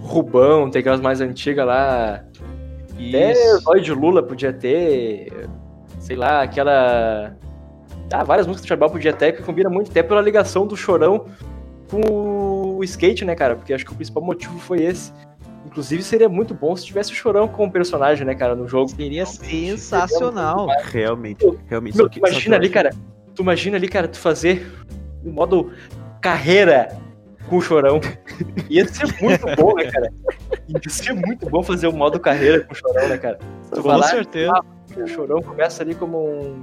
Rubão, 0.00 0.68
tem 0.70 0.80
aquelas 0.80 1.00
mais 1.00 1.20
antigas 1.20 1.64
lá, 1.66 2.24
até 2.92 3.32
Isso. 3.32 3.60
Zóio 3.60 3.82
de 3.82 3.92
Lula 3.92 4.22
podia 4.22 4.52
ter, 4.52 5.48
sei 6.04 6.16
lá, 6.16 6.42
aquela. 6.42 7.34
Ah, 8.12 8.22
várias 8.22 8.46
músicas 8.46 8.66
do 8.66 8.68
Charlie 8.68 8.80
Brown 8.80 8.90
podia 8.90 9.12
ter, 9.12 9.32
que 9.32 9.42
combina 9.42 9.70
muito, 9.70 9.90
até 9.90 10.02
pela 10.02 10.20
ligação 10.20 10.66
do 10.66 10.76
Chorão 10.76 11.26
com 11.90 12.76
o 12.76 12.84
skate, 12.84 13.24
né, 13.24 13.34
cara? 13.34 13.56
Porque 13.56 13.72
acho 13.72 13.84
que 13.84 13.92
o 13.92 13.94
principal 13.94 14.22
motivo 14.22 14.58
foi 14.58 14.82
esse. 14.82 15.12
Inclusive, 15.64 16.02
seria 16.02 16.28
muito 16.28 16.52
bom 16.52 16.76
se 16.76 16.84
tivesse 16.84 17.10
o 17.10 17.14
Chorão 17.14 17.48
como 17.48 17.72
personagem, 17.72 18.26
né, 18.26 18.34
cara, 18.34 18.54
no 18.54 18.68
jogo. 18.68 18.90
Seria 18.90 19.24
sensacional. 19.24 20.68
Realmente, 20.84 21.44
realmente. 21.66 21.96
Meu, 21.96 22.08
tu 22.08 22.18
imagina 22.18 22.56
ali, 22.56 22.68
cara. 22.68 22.90
Tu 23.34 23.42
imagina 23.42 23.76
ali, 23.78 23.88
cara, 23.88 24.06
tu 24.06 24.18
fazer 24.18 24.70
o 25.24 25.30
modo 25.30 25.72
carreira 26.20 26.96
com 27.48 27.56
o 27.56 27.62
chorão. 27.62 28.00
Ia 28.68 28.86
ser 28.86 29.06
muito 29.20 29.44
bom, 29.56 29.74
né, 29.74 29.90
cara? 29.90 30.12
Ia 30.68 30.90
ser 30.90 31.14
muito 31.14 31.48
bom 31.48 31.62
fazer 31.62 31.88
o 31.88 31.92
modo 31.92 32.20
carreira 32.20 32.60
com 32.60 32.72
o 32.72 32.76
chorão, 32.76 33.08
né, 33.08 33.16
cara? 33.16 33.38
Tu 33.72 33.82
Com 33.82 33.88
lá, 33.88 34.06
certeza. 34.06 34.52
O 35.02 35.06
chorão 35.06 35.40
começa 35.42 35.82
ali 35.82 35.94
como 35.94 36.18
um, 36.18 36.62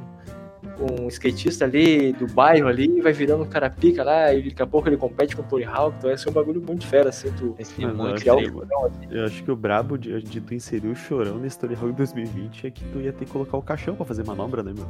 um 0.80 1.08
skatista 1.08 1.66
ali 1.66 2.14
do 2.14 2.28
bairro 2.28 2.68
ali, 2.68 3.02
vai 3.02 3.14
virando 3.14 3.44
um 3.44 3.48
cara 3.48 3.70
pica 3.70 4.04
lá, 4.04 4.34
e 4.34 4.50
daqui 4.50 4.62
a 4.62 4.68
pouco 4.68 4.88
ele 4.90 4.98
compete 4.98 5.36
com 5.36 5.42
o 5.42 5.46
Tony 5.46 5.64
Hawk, 5.66 5.96
então 5.98 6.10
ia 6.10 6.18
ser 6.18 6.30
um 6.30 6.34
bagulho 6.34 6.62
muito 6.62 6.86
fera, 6.88 7.10
assim, 7.10 7.32
tu 7.34 7.56
Esse 7.60 7.74
Mas 7.82 7.92
eu 7.92 7.98
muito 7.98 8.14
acho 8.16 8.22
criar 8.24 8.36
que- 8.38 8.50
um 8.50 8.54
chorão 8.54 8.86
ali. 8.86 9.08
Eu 9.18 9.26
acho 9.26 9.44
que 9.44 9.52
o 9.52 9.56
brabo 9.56 9.98
de, 9.98 10.22
de 10.24 10.42
tu 10.42 10.54
inserir 10.54 10.88
o 10.88 10.96
chorão 10.96 11.38
na 11.38 11.48
Story 11.48 11.76
Hawk 11.76 11.94
2020 11.94 12.68
é 12.68 12.72
que 12.72 12.84
tu 12.86 13.00
ia 13.00 13.12
ter 13.14 13.26
que 13.26 13.32
colocar 13.32 13.58
o 13.58 13.62
caixão 13.62 13.96
pra 13.96 14.06
fazer 14.06 14.26
manobra, 14.26 14.64
né, 14.64 14.74
meu? 14.74 14.88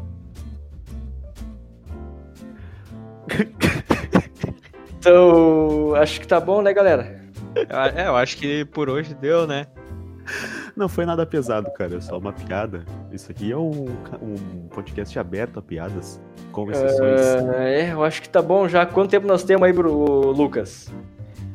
Então, 5.00 5.96
acho 5.96 6.20
que 6.22 6.28
tá 6.28 6.40
bom, 6.40 6.62
né, 6.62 6.74
galera? 6.74 7.20
É, 7.96 8.08
eu 8.08 8.16
acho 8.16 8.38
que 8.38 8.66
por 8.66 8.90
hoje 8.90 9.14
deu, 9.14 9.48
né? 9.48 9.66
Não 10.76 10.88
foi 10.88 11.06
nada 11.06 11.26
pesado, 11.26 11.72
cara, 11.74 11.98
é 11.98 12.02
só 12.02 12.18
uma 12.18 12.32
piada. 12.34 12.84
Isso 13.12 13.32
aqui 13.32 13.52
é 13.52 13.58
um, 13.58 13.86
um 14.22 14.68
podcast 14.70 15.18
aberto 15.20 15.60
a 15.60 15.62
piadas, 15.62 16.22
com 16.52 16.70
exceções. 16.72 17.22
Ah, 17.56 17.64
é, 17.64 17.92
eu 17.94 18.04
acho 18.04 18.22
que 18.22 18.30
tá 18.30 18.42
bom 18.42 18.68
já. 18.68 18.86
Quanto 18.86 19.10
tempo 19.12 19.28
nós 19.28 19.44
temos 19.44 19.64
aí, 19.64 19.74
Bru- 19.74 20.32
Lucas? 20.32 20.92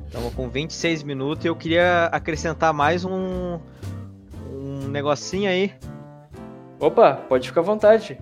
Estamos 0.07 0.33
com 0.35 0.49
26 0.49 1.03
minutos 1.03 1.45
e 1.45 1.49
eu 1.49 1.57
queria 1.57 2.07
acrescentar 2.07 2.73
mais 2.73 3.05
um, 3.05 3.59
um 4.51 4.89
negocinho 4.89 5.51
aí. 5.51 5.73
Opa, 6.79 7.15
pode 7.15 7.49
ficar 7.49 7.61
à 7.63 7.65
vontade. 7.65 8.19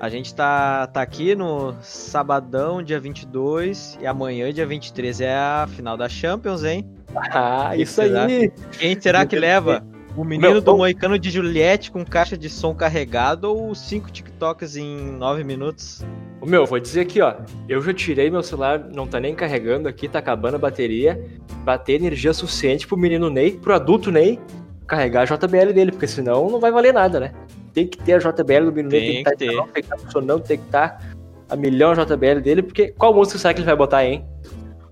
A 0.00 0.08
gente 0.08 0.34
tá, 0.34 0.86
tá 0.88 1.00
aqui 1.00 1.34
no 1.36 1.74
sabadão, 1.80 2.82
dia 2.82 2.98
22, 2.98 3.98
e 4.00 4.06
amanhã, 4.06 4.52
dia 4.52 4.66
23, 4.66 5.20
é 5.20 5.34
a 5.34 5.66
final 5.68 5.96
da 5.96 6.08
Champions, 6.08 6.64
hein? 6.64 6.84
Ah, 7.14 7.76
isso 7.76 7.94
será? 7.94 8.24
aí. 8.26 8.50
Quem 8.78 9.00
será 9.00 9.24
que 9.26 9.36
leva? 9.38 9.84
O 10.16 10.24
menino 10.24 10.50
Meu, 10.52 10.60
do 10.60 10.76
Moicano 10.76 11.18
de 11.18 11.30
Juliette 11.30 11.90
com 11.90 12.04
caixa 12.04 12.36
de 12.36 12.50
som 12.50 12.74
carregado 12.74 13.44
ou 13.44 13.74
cinco 13.74 14.10
TikToks 14.10 14.76
em 14.76 15.10
9 15.12 15.42
minutos? 15.42 16.04
Ô, 16.40 16.44
Meu, 16.44 16.66
vou 16.66 16.78
dizer 16.78 17.00
aqui, 17.00 17.22
ó. 17.22 17.34
Eu 17.66 17.80
já 17.80 17.94
tirei 17.94 18.30
meu 18.30 18.42
celular, 18.42 18.78
não 18.78 19.06
tá 19.06 19.18
nem 19.18 19.34
carregando 19.34 19.88
aqui, 19.88 20.08
tá 20.08 20.18
acabando 20.18 20.56
a 20.56 20.58
bateria, 20.58 21.24
pra 21.64 21.78
ter 21.78 21.94
energia 21.94 22.34
suficiente 22.34 22.86
pro 22.86 22.96
menino 22.96 23.30
Ney, 23.30 23.52
pro 23.52 23.74
adulto 23.74 24.10
Ney, 24.10 24.38
carregar 24.86 25.22
a 25.22 25.24
JBL 25.36 25.72
dele, 25.72 25.92
porque 25.92 26.06
senão 26.06 26.50
não 26.50 26.60
vai 26.60 26.70
valer 26.70 26.92
nada, 26.92 27.18
né? 27.18 27.32
Tem 27.72 27.86
que 27.86 27.96
ter 27.96 28.12
a 28.12 28.18
JBL 28.18 28.66
do 28.66 28.72
menino 28.72 28.90
Ney, 28.90 29.00
Tem 29.00 29.14
tem 29.14 29.24
que 29.24 29.30
que 29.30 29.36
ter. 29.36 29.50
estar 29.50 29.62
tem 29.64 29.72
que 29.72 29.80
estar 29.80 29.98
funcionando, 29.98 30.42
tem 30.42 30.58
que 30.58 30.64
estar 30.64 31.02
a 31.48 31.56
milhão 31.56 31.94
JBL 31.94 32.40
dele, 32.42 32.62
porque 32.62 32.88
qual 32.98 33.14
música 33.14 33.38
será 33.38 33.54
que 33.54 33.60
ele 33.60 33.66
vai 33.66 33.76
botar 33.76 33.98
aí, 33.98 34.12
hein? 34.14 34.26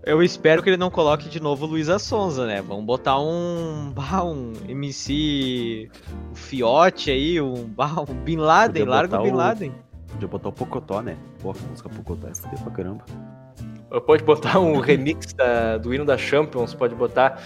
Eu 0.04 0.22
espero 0.22 0.62
que 0.62 0.70
ele 0.70 0.76
não 0.78 0.90
coloque 0.90 1.28
de 1.28 1.40
novo 1.40 1.66
Luísa 1.66 1.98
Sonza, 1.98 2.46
né? 2.46 2.62
Vamos 2.62 2.84
botar 2.84 3.18
um. 3.20 3.92
bah, 3.94 4.24
um 4.24 4.52
MC. 4.68 5.90
Um 6.30 6.34
Fiote 6.34 7.10
aí, 7.10 7.40
um, 7.40 7.64
bah, 7.66 8.00
um 8.08 8.14
Bin 8.14 8.36
Laden, 8.36 8.84
larga 8.84 9.16
o 9.16 9.18
botar 9.18 9.22
Bin 9.30 9.34
o- 9.34 9.36
Laden. 9.36 9.74
Podia 10.12 10.28
botar 10.28 10.48
o 10.48 10.52
Pocotó, 10.52 11.02
né? 11.02 11.16
Pô, 11.40 11.50
a 11.50 11.68
música 11.68 11.88
Pocotó 11.88 12.26
é 12.28 12.34
foder 12.34 12.58
pra 12.62 12.72
caramba. 12.72 13.04
Pode 14.06 14.22
botar 14.24 14.58
um 14.60 14.78
remix 14.78 15.32
da- 15.34 15.76
do 15.76 15.92
hino 15.94 16.04
da 16.04 16.16
Champions, 16.16 16.74
pode 16.74 16.94
botar. 16.94 17.40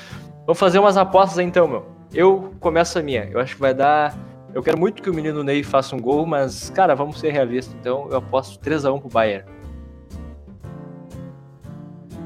Vamos 0.46 0.58
fazer 0.58 0.78
umas 0.78 0.96
apostas 0.96 1.38
aí, 1.38 1.46
então, 1.46 1.66
meu. 1.66 1.86
Eu 2.12 2.54
começo 2.60 2.98
a 2.98 3.02
minha. 3.02 3.24
Eu 3.24 3.40
acho 3.40 3.54
que 3.56 3.60
vai 3.60 3.74
dar. 3.74 4.14
Eu 4.54 4.62
quero 4.62 4.78
muito 4.78 5.02
que 5.02 5.10
o 5.10 5.14
menino 5.14 5.42
Ney 5.42 5.62
faça 5.64 5.96
um 5.96 5.98
gol, 6.00 6.24
mas, 6.24 6.70
cara, 6.70 6.94
vamos 6.94 7.18
ser 7.18 7.30
realistas. 7.32 7.74
Então, 7.80 8.06
eu 8.10 8.18
aposto 8.18 8.58
3x1 8.60 9.00
pro 9.00 9.08
Bayern. 9.08 9.44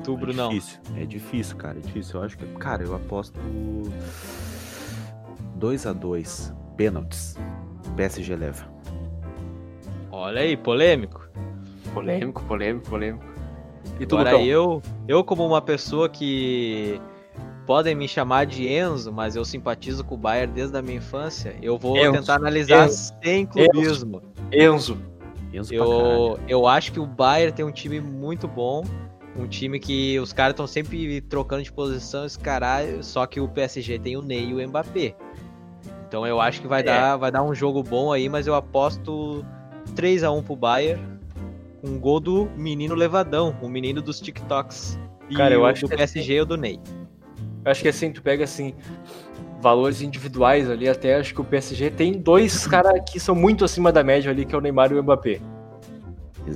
Tu, 0.08 0.14
É 0.14 0.16
Brunão. 0.16 0.48
difícil, 0.48 0.80
é 0.96 1.04
difícil, 1.04 1.56
cara, 1.56 1.76
é 1.78 1.80
difícil. 1.82 2.18
Eu 2.18 2.24
acho 2.24 2.38
que, 2.38 2.46
cara, 2.54 2.82
eu 2.82 2.94
aposto 2.94 3.38
2x2, 5.58 6.54
pênaltis. 6.76 7.36
PSG 7.94 8.34
leva. 8.36 8.66
Olha 10.10 10.40
aí, 10.40 10.56
polêmico. 10.56 11.28
Polêmico, 11.92 12.42
polêmico, 12.44 12.88
polêmico. 12.88 13.24
E 14.00 14.06
tu, 14.06 14.16
Agora 14.16 14.40
eu, 14.40 14.80
eu 15.06 15.22
como 15.22 15.46
uma 15.46 15.60
pessoa 15.60 16.08
que 16.08 16.98
podem 17.66 17.94
me 17.94 18.08
chamar 18.08 18.46
de 18.46 18.66
Enzo, 18.66 19.12
mas 19.12 19.36
eu 19.36 19.44
simpatizo 19.44 20.04
com 20.04 20.14
o 20.14 20.18
Bayern 20.18 20.52
desde 20.54 20.76
a 20.78 20.80
minha 20.80 20.96
infância, 20.96 21.54
eu 21.60 21.76
vou 21.76 21.98
Enzo, 21.98 22.12
tentar 22.12 22.36
analisar 22.36 22.86
Enzo, 22.86 23.12
sem 23.22 23.44
clubismo. 23.44 24.22
Enzo. 24.52 24.96
Enzo. 25.52 25.74
Eu, 25.74 26.38
eu 26.48 26.66
acho 26.66 26.92
que 26.92 27.00
o 27.00 27.06
Bayern 27.06 27.52
tem 27.52 27.64
um 27.64 27.72
time 27.72 28.00
muito 28.00 28.46
bom, 28.48 28.84
um 29.38 29.46
time 29.46 29.78
que 29.78 30.18
os 30.18 30.32
caras 30.32 30.52
estão 30.52 30.66
sempre 30.66 31.20
trocando 31.20 31.62
de 31.62 31.72
posição, 31.72 32.24
esse 32.26 32.38
caralho, 32.38 33.02
só 33.04 33.24
que 33.26 33.40
o 33.40 33.48
PSG 33.48 33.98
tem 33.98 34.16
o 34.16 34.22
Ney 34.22 34.50
e 34.50 34.54
o 34.54 34.68
Mbappé. 34.68 35.14
Então 36.08 36.26
eu 36.26 36.40
acho 36.40 36.60
que 36.60 36.66
vai, 36.66 36.80
É. 36.80 36.84
dar, 36.84 37.16
vai 37.16 37.30
dar 37.30 37.42
um 37.42 37.54
jogo 37.54 37.82
bom 37.82 38.12
aí, 38.12 38.28
mas 38.28 38.46
eu 38.46 38.54
aposto 38.54 39.44
3 39.94 40.24
a 40.24 40.30
1 40.30 40.42
pro 40.42 40.56
Bayern, 40.56 41.02
com 41.80 41.88
um 41.90 41.98
gol 41.98 42.18
do 42.18 42.48
menino 42.56 42.94
Levadão, 42.94 43.54
o 43.62 43.68
menino 43.68 44.02
dos 44.02 44.20
TikToks. 44.20 44.98
E 45.30 45.34
Cara, 45.34 45.54
eu 45.54 45.64
acho 45.66 45.82
do 45.82 45.88
que- 45.90 45.96
PSG 45.96 46.34
e 46.34 46.40
o 46.40 46.44
do 46.46 46.56
Ney. 46.56 46.80
Eu 47.64 47.70
acho 47.70 47.82
que 47.82 47.88
assim, 47.88 48.10
tu 48.10 48.22
pega 48.22 48.44
assim, 48.44 48.74
valores 49.60 50.00
individuais 50.00 50.70
ali, 50.70 50.88
até 50.88 51.16
acho 51.16 51.34
que 51.34 51.40
o 51.40 51.44
PSG 51.44 51.90
tem 51.90 52.12
dois 52.12 52.66
caras 52.66 53.02
que 53.10 53.20
são 53.20 53.34
muito 53.34 53.64
acima 53.64 53.92
da 53.92 54.02
média 54.02 54.30
ali, 54.30 54.44
que 54.46 54.54
é 54.54 54.58
o 54.58 54.60
Neymar 54.60 54.90
e 54.90 54.94
o 54.94 55.02
Mbappé. 55.02 55.40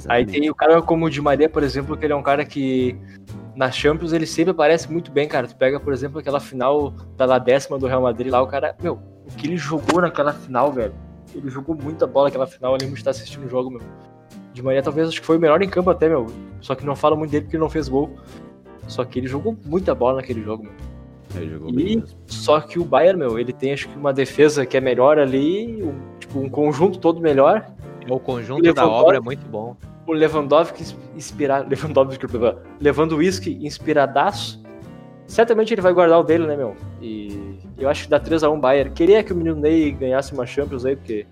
Aí 0.09 0.23
Exatamente. 0.23 0.41
tem 0.41 0.51
o 0.51 0.55
cara 0.55 0.81
como 0.83 1.07
o 1.07 1.11
Di 1.11 1.21
Maria, 1.21 1.49
por 1.49 1.63
exemplo, 1.63 1.97
que 1.97 2.05
ele 2.07 2.13
é 2.13 2.17
um 2.17 2.23
cara 2.23 2.45
que 2.45 2.97
na 3.55 3.71
Champions 3.71 4.13
ele 4.13 4.27
sempre 4.27 4.51
aparece 4.53 4.91
muito 4.91 5.11
bem, 5.11 5.29
cara. 5.29 5.47
Tu 5.47 5.57
pega, 5.57 5.79
por 5.79 5.93
exemplo, 5.93 6.19
aquela 6.19 6.41
final 6.41 6.93
da 7.17 7.39
décima 7.39 7.79
do 7.79 7.87
Real 7.87 8.03
Madrid 8.03 8.31
lá, 8.31 8.41
o 8.43 8.47
cara, 8.47 8.75
meu, 8.83 8.99
o 9.27 9.37
que 9.37 9.47
ele 9.47 9.57
jogou 9.57 10.01
naquela 10.01 10.33
final, 10.33 10.73
velho. 10.73 10.95
Ele 11.35 11.49
jogou 11.49 11.75
muita 11.75 12.07
bola 12.07 12.27
naquela 12.29 12.47
final, 12.47 12.73
eu 12.73 12.79
lembro 12.81 12.95
de 12.95 13.01
estar 13.01 13.11
assistindo 13.11 13.47
o 13.47 13.49
jogo, 13.49 13.71
meu. 13.71 13.81
Di 14.53 14.63
Maria 14.63 14.83
talvez 14.83 15.09
acho 15.09 15.21
que 15.21 15.27
foi 15.27 15.37
o 15.39 15.41
melhor 15.41 15.63
em 15.63 15.69
campo 15.69 15.89
até, 15.91 16.09
meu. 16.09 16.27
Só 16.61 16.75
que 16.75 16.85
não 16.85 16.95
fala 16.95 17.17
muito 17.17 17.31
dele 17.31 17.45
porque 17.45 17.57
ele 17.57 17.63
não 17.63 17.71
fez 17.71 17.89
gol. 17.89 18.11
Só 18.87 19.05
que 19.05 19.19
ele 19.19 19.27
jogou 19.27 19.57
muita 19.65 19.95
bola 19.95 20.17
naquele 20.17 20.43
jogo, 20.43 20.65
meu. 20.65 20.73
Ele 21.35 21.51
jogou 21.53 21.71
E- 21.71 21.73
bem 21.73 21.97
mesmo. 21.97 22.19
Só 22.27 22.61
que 22.61 22.79
o 22.79 22.85
Bayern, 22.85 23.19
meu, 23.19 23.39
ele 23.39 23.53
tem 23.53 23.73
acho 23.73 23.89
que 23.89 23.97
uma 23.97 24.13
defesa 24.13 24.67
que 24.67 24.77
é 24.77 24.81
melhor 24.81 25.19
ali, 25.19 25.83
um, 25.83 25.95
tipo, 26.19 26.39
um 26.39 26.49
conjunto 26.51 26.99
todo 26.99 27.21
melhor. 27.21 27.67
O 28.09 28.19
conjunto 28.19 28.65
Ele 28.65 28.73
da 28.73 28.87
obra 28.87 29.17
é 29.17 29.21
muito 29.21 29.47
bom. 29.47 29.77
o 30.07 30.13
Lewandowski 30.13 30.85
inspirado. 31.17 31.69
Lewandowski, 31.69 32.27
Lewandowski 32.81 33.59
inspiradaço. 33.67 34.63
Certamente 35.27 35.73
ele 35.73 35.81
vai 35.81 35.93
guardar 35.93 36.19
o 36.19 36.23
dele, 36.23 36.47
né, 36.47 36.57
meu? 36.57 36.77
E 37.01 37.59
eu 37.79 37.89
acho 37.89 38.05
que 38.05 38.11
dá 38.11 38.21
3x1 38.21 38.61
Bayern. 38.61 38.91
Queria 38.91 39.23
que 39.23 39.33
o 39.33 39.37
menino 39.37 39.57
Ney 39.57 39.91
ganhasse 39.93 40.33
uma 40.33 40.47
Champions 40.47 40.85
aí, 40.85 40.97
porque. 40.97 41.27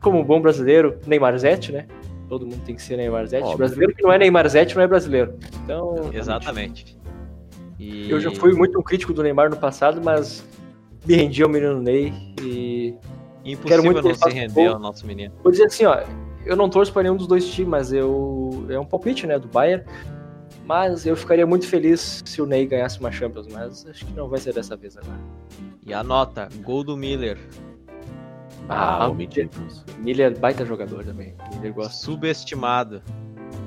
Como 0.00 0.18
um 0.18 0.24
bom 0.24 0.40
brasileiro, 0.40 0.98
Neymarzete, 1.06 1.72
né? 1.72 1.86
Todo 2.28 2.46
mundo 2.46 2.62
tem 2.64 2.74
que 2.74 2.82
ser 2.82 2.96
Neymarzete. 2.96 3.42
Óbvio. 3.42 3.58
Brasileiro 3.58 3.94
que 3.94 4.02
não 4.02 4.12
é 4.12 4.18
Neymarzete 4.18 4.76
não 4.76 4.82
é 4.82 4.86
brasileiro. 4.86 5.34
Então. 5.62 6.10
Exatamente. 6.12 6.98
E... 7.78 8.10
Eu 8.10 8.20
já 8.20 8.30
fui 8.30 8.52
muito 8.52 8.78
um 8.78 8.82
crítico 8.82 9.12
do 9.12 9.22
Neymar 9.22 9.50
no 9.50 9.56
passado, 9.56 10.00
mas 10.02 10.46
me 11.06 11.14
rendi 11.14 11.42
ao 11.42 11.48
menino 11.48 11.80
Ney 11.82 12.12
e 12.42 12.73
Quero 13.44 13.52
Impossível 13.52 13.84
muito 13.84 14.02
que 14.02 14.08
não 14.08 14.14
se 14.14 14.30
render 14.30 14.66
ao 14.66 14.78
nosso 14.78 15.06
menino. 15.06 15.34
Vou 15.42 15.52
dizer 15.52 15.66
assim, 15.66 15.84
ó, 15.84 16.02
eu 16.46 16.56
não 16.56 16.68
torço 16.68 16.92
para 16.92 17.02
nenhum 17.02 17.16
dos 17.16 17.26
dois 17.26 17.46
times, 17.46 17.68
mas 17.68 17.92
eu 17.92 18.66
é 18.68 18.78
um 18.78 18.86
palpite, 18.86 19.26
né, 19.26 19.38
do 19.38 19.48
Bayern. 19.48 19.84
Mas 20.64 21.04
eu 21.04 21.14
ficaria 21.14 21.46
muito 21.46 21.66
feliz 21.68 22.22
se 22.24 22.40
o 22.40 22.46
Ney 22.46 22.66
ganhasse 22.66 22.98
uma 22.98 23.12
Champions, 23.12 23.46
mas 23.48 23.86
acho 23.86 24.06
que 24.06 24.12
não 24.14 24.28
vai 24.28 24.40
ser 24.40 24.54
dessa 24.54 24.74
vez 24.74 24.96
agora. 24.96 25.20
E 25.84 25.92
a 25.92 26.02
nota, 26.02 26.48
gol 26.62 26.82
do 26.82 26.96
Miller. 26.96 27.38
Ah, 28.66 29.08
o 29.08 29.14
Miller, 29.14 29.50
Miller 29.98 30.32
é 30.32 30.34
baita 30.34 30.64
jogador 30.64 31.04
também. 31.04 31.34
Miller 31.52 31.74
gosta. 31.74 31.92
Subestimado. 31.92 33.02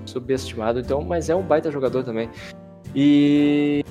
Subestimado, 0.08 0.80
então, 0.80 1.02
mas 1.02 1.30
é 1.30 1.36
um 1.36 1.44
baita 1.44 1.70
jogador 1.70 2.04
também. 2.04 2.32
E 2.96 3.86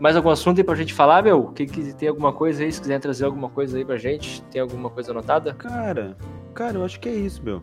mais 0.00 0.16
algum 0.16 0.30
assunto 0.30 0.58
aí 0.58 0.64
pra 0.64 0.74
gente 0.74 0.94
falar, 0.94 1.22
meu? 1.22 1.48
Que, 1.48 1.66
que 1.66 1.92
tem 1.92 2.08
alguma 2.08 2.32
coisa 2.32 2.64
aí? 2.64 2.72
Se 2.72 2.80
quiser 2.80 2.98
trazer 2.98 3.26
alguma 3.26 3.50
coisa 3.50 3.76
aí 3.76 3.84
pra 3.84 3.98
gente, 3.98 4.42
tem 4.44 4.60
alguma 4.60 4.88
coisa 4.88 5.12
anotada? 5.12 5.54
Cara, 5.54 6.16
cara, 6.54 6.78
eu 6.78 6.84
acho 6.84 6.98
que 6.98 7.08
é 7.08 7.14
isso, 7.14 7.42
meu. 7.44 7.62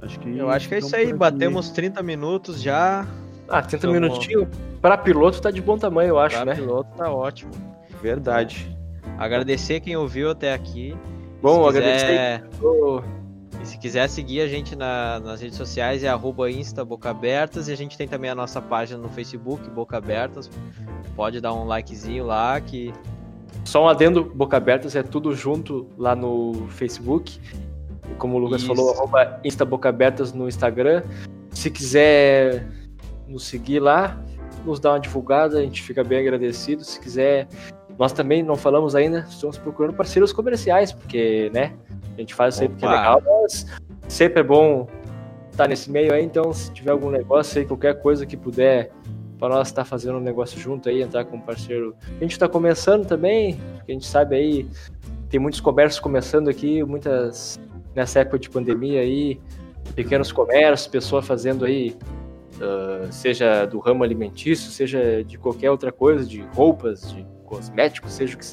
Acho 0.00 0.18
que 0.18 0.36
eu 0.36 0.50
acho 0.50 0.68
que 0.68 0.74
é 0.74 0.78
isso 0.78 0.96
aí. 0.96 1.12
Batemos 1.12 1.70
30 1.70 2.02
minutos 2.02 2.60
já. 2.60 3.06
Ah, 3.48 3.62
30 3.62 3.86
Somos... 3.86 4.00
minutinhos. 4.00 4.48
Pra 4.80 4.96
piloto 4.96 5.40
tá 5.40 5.50
de 5.50 5.60
bom 5.60 5.78
tamanho, 5.78 6.08
eu 6.08 6.18
acho, 6.18 6.36
pra 6.36 6.44
né? 6.46 6.54
Pra 6.54 6.62
piloto 6.62 6.96
tá 6.96 7.10
ótimo. 7.10 7.52
Verdade. 8.02 8.76
Agradecer 9.18 9.80
quem 9.80 9.96
ouviu 9.96 10.30
até 10.30 10.52
aqui. 10.52 10.96
Bom, 11.40 11.62
se 11.62 11.68
agradecer. 11.68 12.44
E 13.64 13.66
se 13.66 13.78
quiser 13.78 14.06
seguir 14.10 14.42
a 14.42 14.46
gente 14.46 14.76
na, 14.76 15.18
nas 15.20 15.40
redes 15.40 15.56
sociais 15.56 16.04
é 16.04 16.08
arroba 16.08 16.50
Insta 16.50 16.84
Boca 16.84 17.08
Abertas 17.08 17.66
e 17.66 17.72
a 17.72 17.74
gente 17.74 17.96
tem 17.96 18.06
também 18.06 18.28
a 18.28 18.34
nossa 18.34 18.60
página 18.60 19.00
no 19.00 19.08
Facebook, 19.08 19.70
Boca 19.70 19.96
Abertas. 19.96 20.50
Pode 21.16 21.40
dar 21.40 21.54
um 21.54 21.64
likezinho 21.64 22.26
lá 22.26 22.60
que. 22.60 22.92
Só 23.64 23.82
um 23.82 23.88
adendo, 23.88 24.22
Boca 24.22 24.58
Abertas 24.58 24.94
é 24.94 25.02
tudo 25.02 25.34
junto 25.34 25.88
lá 25.96 26.14
no 26.14 26.66
Facebook. 26.68 27.40
Como 28.18 28.36
o 28.36 28.38
Lucas 28.38 28.60
Isso. 28.60 28.68
falou, 28.68 28.92
arroba 28.92 29.40
Insta 29.42 29.64
Boca 29.64 29.88
Abertas 29.88 30.34
no 30.34 30.46
Instagram. 30.46 31.02
Se 31.48 31.70
quiser 31.70 32.68
nos 33.26 33.46
seguir 33.46 33.80
lá, 33.80 34.22
nos 34.62 34.78
dar 34.78 34.90
uma 34.90 35.00
divulgada, 35.00 35.56
a 35.58 35.62
gente 35.62 35.82
fica 35.82 36.04
bem 36.04 36.18
agradecido. 36.18 36.84
Se 36.84 37.00
quiser, 37.00 37.48
nós 37.98 38.12
também 38.12 38.42
não 38.42 38.56
falamos 38.56 38.94
ainda, 38.94 39.26
estamos 39.28 39.58
procurando 39.58 39.94
parceiros 39.94 40.32
comerciais, 40.32 40.92
porque, 40.92 41.50
né, 41.52 41.74
a 42.16 42.20
gente 42.20 42.34
faz 42.34 42.56
sempre 42.56 42.78
que 42.78 42.84
é 42.84 42.88
legal, 42.88 43.22
mas 43.24 43.66
sempre 44.08 44.40
é 44.40 44.42
bom 44.42 44.86
estar 45.50 45.68
nesse 45.68 45.90
meio 45.90 46.12
aí, 46.12 46.24
então 46.24 46.52
se 46.52 46.72
tiver 46.72 46.90
algum 46.90 47.10
negócio 47.10 47.60
aí, 47.60 47.66
qualquer 47.66 48.00
coisa 48.00 48.26
que 48.26 48.36
puder 48.36 48.90
para 49.38 49.48
nós 49.54 49.68
estar 49.68 49.84
fazendo 49.84 50.18
um 50.18 50.20
negócio 50.20 50.58
junto 50.58 50.88
aí, 50.88 51.02
entrar 51.02 51.24
com 51.24 51.36
um 51.36 51.40
parceiro. 51.40 51.94
A 52.08 52.22
gente 52.22 52.32
está 52.32 52.48
começando 52.48 53.06
também, 53.06 53.60
porque 53.76 53.92
a 53.92 53.94
gente 53.94 54.06
sabe 54.06 54.36
aí, 54.36 54.68
tem 55.28 55.38
muitos 55.38 55.60
comércios 55.60 56.00
começando 56.00 56.48
aqui, 56.48 56.82
muitas 56.82 57.60
nessa 57.94 58.20
época 58.20 58.38
de 58.38 58.50
pandemia 58.50 59.00
aí, 59.00 59.40
pequenos 59.94 60.32
comércios, 60.32 60.88
pessoas 60.88 61.26
fazendo 61.26 61.64
aí 61.64 61.96
Uh, 62.54 63.12
seja 63.12 63.64
do 63.64 63.80
ramo 63.80 64.04
alimentício, 64.04 64.70
seja 64.70 65.24
de 65.24 65.36
qualquer 65.36 65.72
outra 65.72 65.90
coisa, 65.90 66.24
de 66.24 66.40
roupas, 66.54 67.12
de 67.12 67.26
cosméticos, 67.56 68.12
seja 68.12 68.34
o 68.34 68.38
que, 68.38 68.46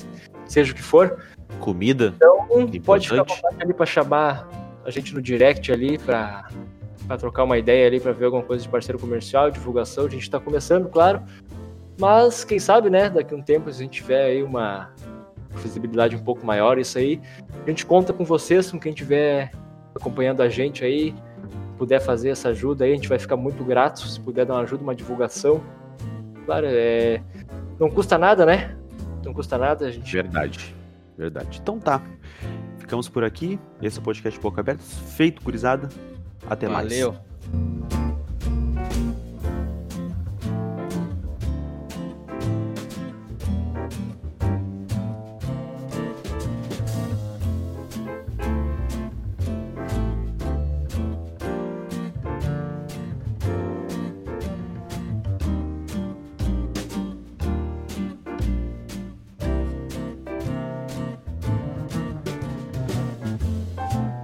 seja 0.46 0.72
o 0.72 0.76
que 0.76 0.82
for. 0.82 1.24
Comida. 1.60 2.14
Então, 2.16 2.48
pode 2.84 3.10
ficar 3.10 3.26
ali 3.60 3.74
para 3.74 3.86
chamar 3.86 4.48
a 4.86 4.90
gente 4.90 5.14
no 5.14 5.22
direct 5.22 5.72
ali 5.72 5.98
para 5.98 6.48
para 7.08 7.18
trocar 7.18 7.44
uma 7.44 7.58
ideia 7.58 7.88
ali, 7.88 8.00
para 8.00 8.14
ver 8.14 8.26
alguma 8.26 8.44
coisa 8.44 8.64
de 8.64 8.70
parceiro 8.70 8.98
comercial, 8.98 9.52
divulgação. 9.52 10.06
A 10.06 10.10
gente 10.10 10.22
está 10.22 10.40
começando, 10.40 10.88
claro. 10.88 11.22
Mas 12.00 12.46
quem 12.46 12.58
sabe, 12.58 12.90
né, 12.90 13.10
daqui 13.10 13.34
a 13.34 13.38
um 13.38 13.42
tempo, 13.42 13.72
se 13.72 13.82
a 13.82 13.84
gente 13.84 13.94
tiver 14.02 14.24
aí 14.24 14.44
uma 14.44 14.94
visibilidade 15.56 16.16
um 16.16 16.24
pouco 16.24 16.46
maior, 16.46 16.80
isso 16.80 16.98
aí, 16.98 17.22
a 17.66 17.70
gente 17.70 17.86
conta 17.86 18.14
com 18.14 18.24
vocês, 18.24 18.72
com 18.72 18.80
quem 18.80 18.94
estiver 18.94 19.52
acompanhando 19.94 20.42
a 20.42 20.48
gente 20.48 20.86
aí, 20.86 21.14
puder 21.78 22.00
fazer 22.00 22.30
essa 22.30 22.50
ajuda 22.50 22.86
aí, 22.86 22.94
a 22.94 22.96
gente 22.96 23.10
vai 23.10 23.20
ficar 23.20 23.36
muito 23.36 23.64
grato 23.64 24.08
se 24.08 24.20
puder 24.20 24.46
dar 24.46 24.54
uma 24.54 24.62
ajuda, 24.62 24.82
uma 24.82 24.96
divulgação. 24.96 25.62
Claro, 26.46 26.68
é... 26.70 27.22
não 27.80 27.90
custa 27.90 28.18
nada, 28.18 28.46
né? 28.46 28.76
Não 29.24 29.34
custa 29.34 29.58
nada, 29.58 29.86
a 29.86 29.92
gente. 29.92 30.12
Verdade, 30.12 30.76
verdade. 31.18 31.60
Então 31.62 31.80
tá. 31.80 32.02
Ficamos 32.80 33.08
por 33.08 33.24
aqui. 33.24 33.60
Esse 33.82 33.98
é 33.98 34.02
o 34.02 34.04
podcast 34.04 34.40
Boca 34.40 34.62
Aberta. 34.62 34.84
Feito, 34.84 35.42
gurizada. 35.42 35.90
Até 36.50 36.68
Valeu. 36.68 37.14
mais. 37.14 37.50
Valeu. 37.50 38.01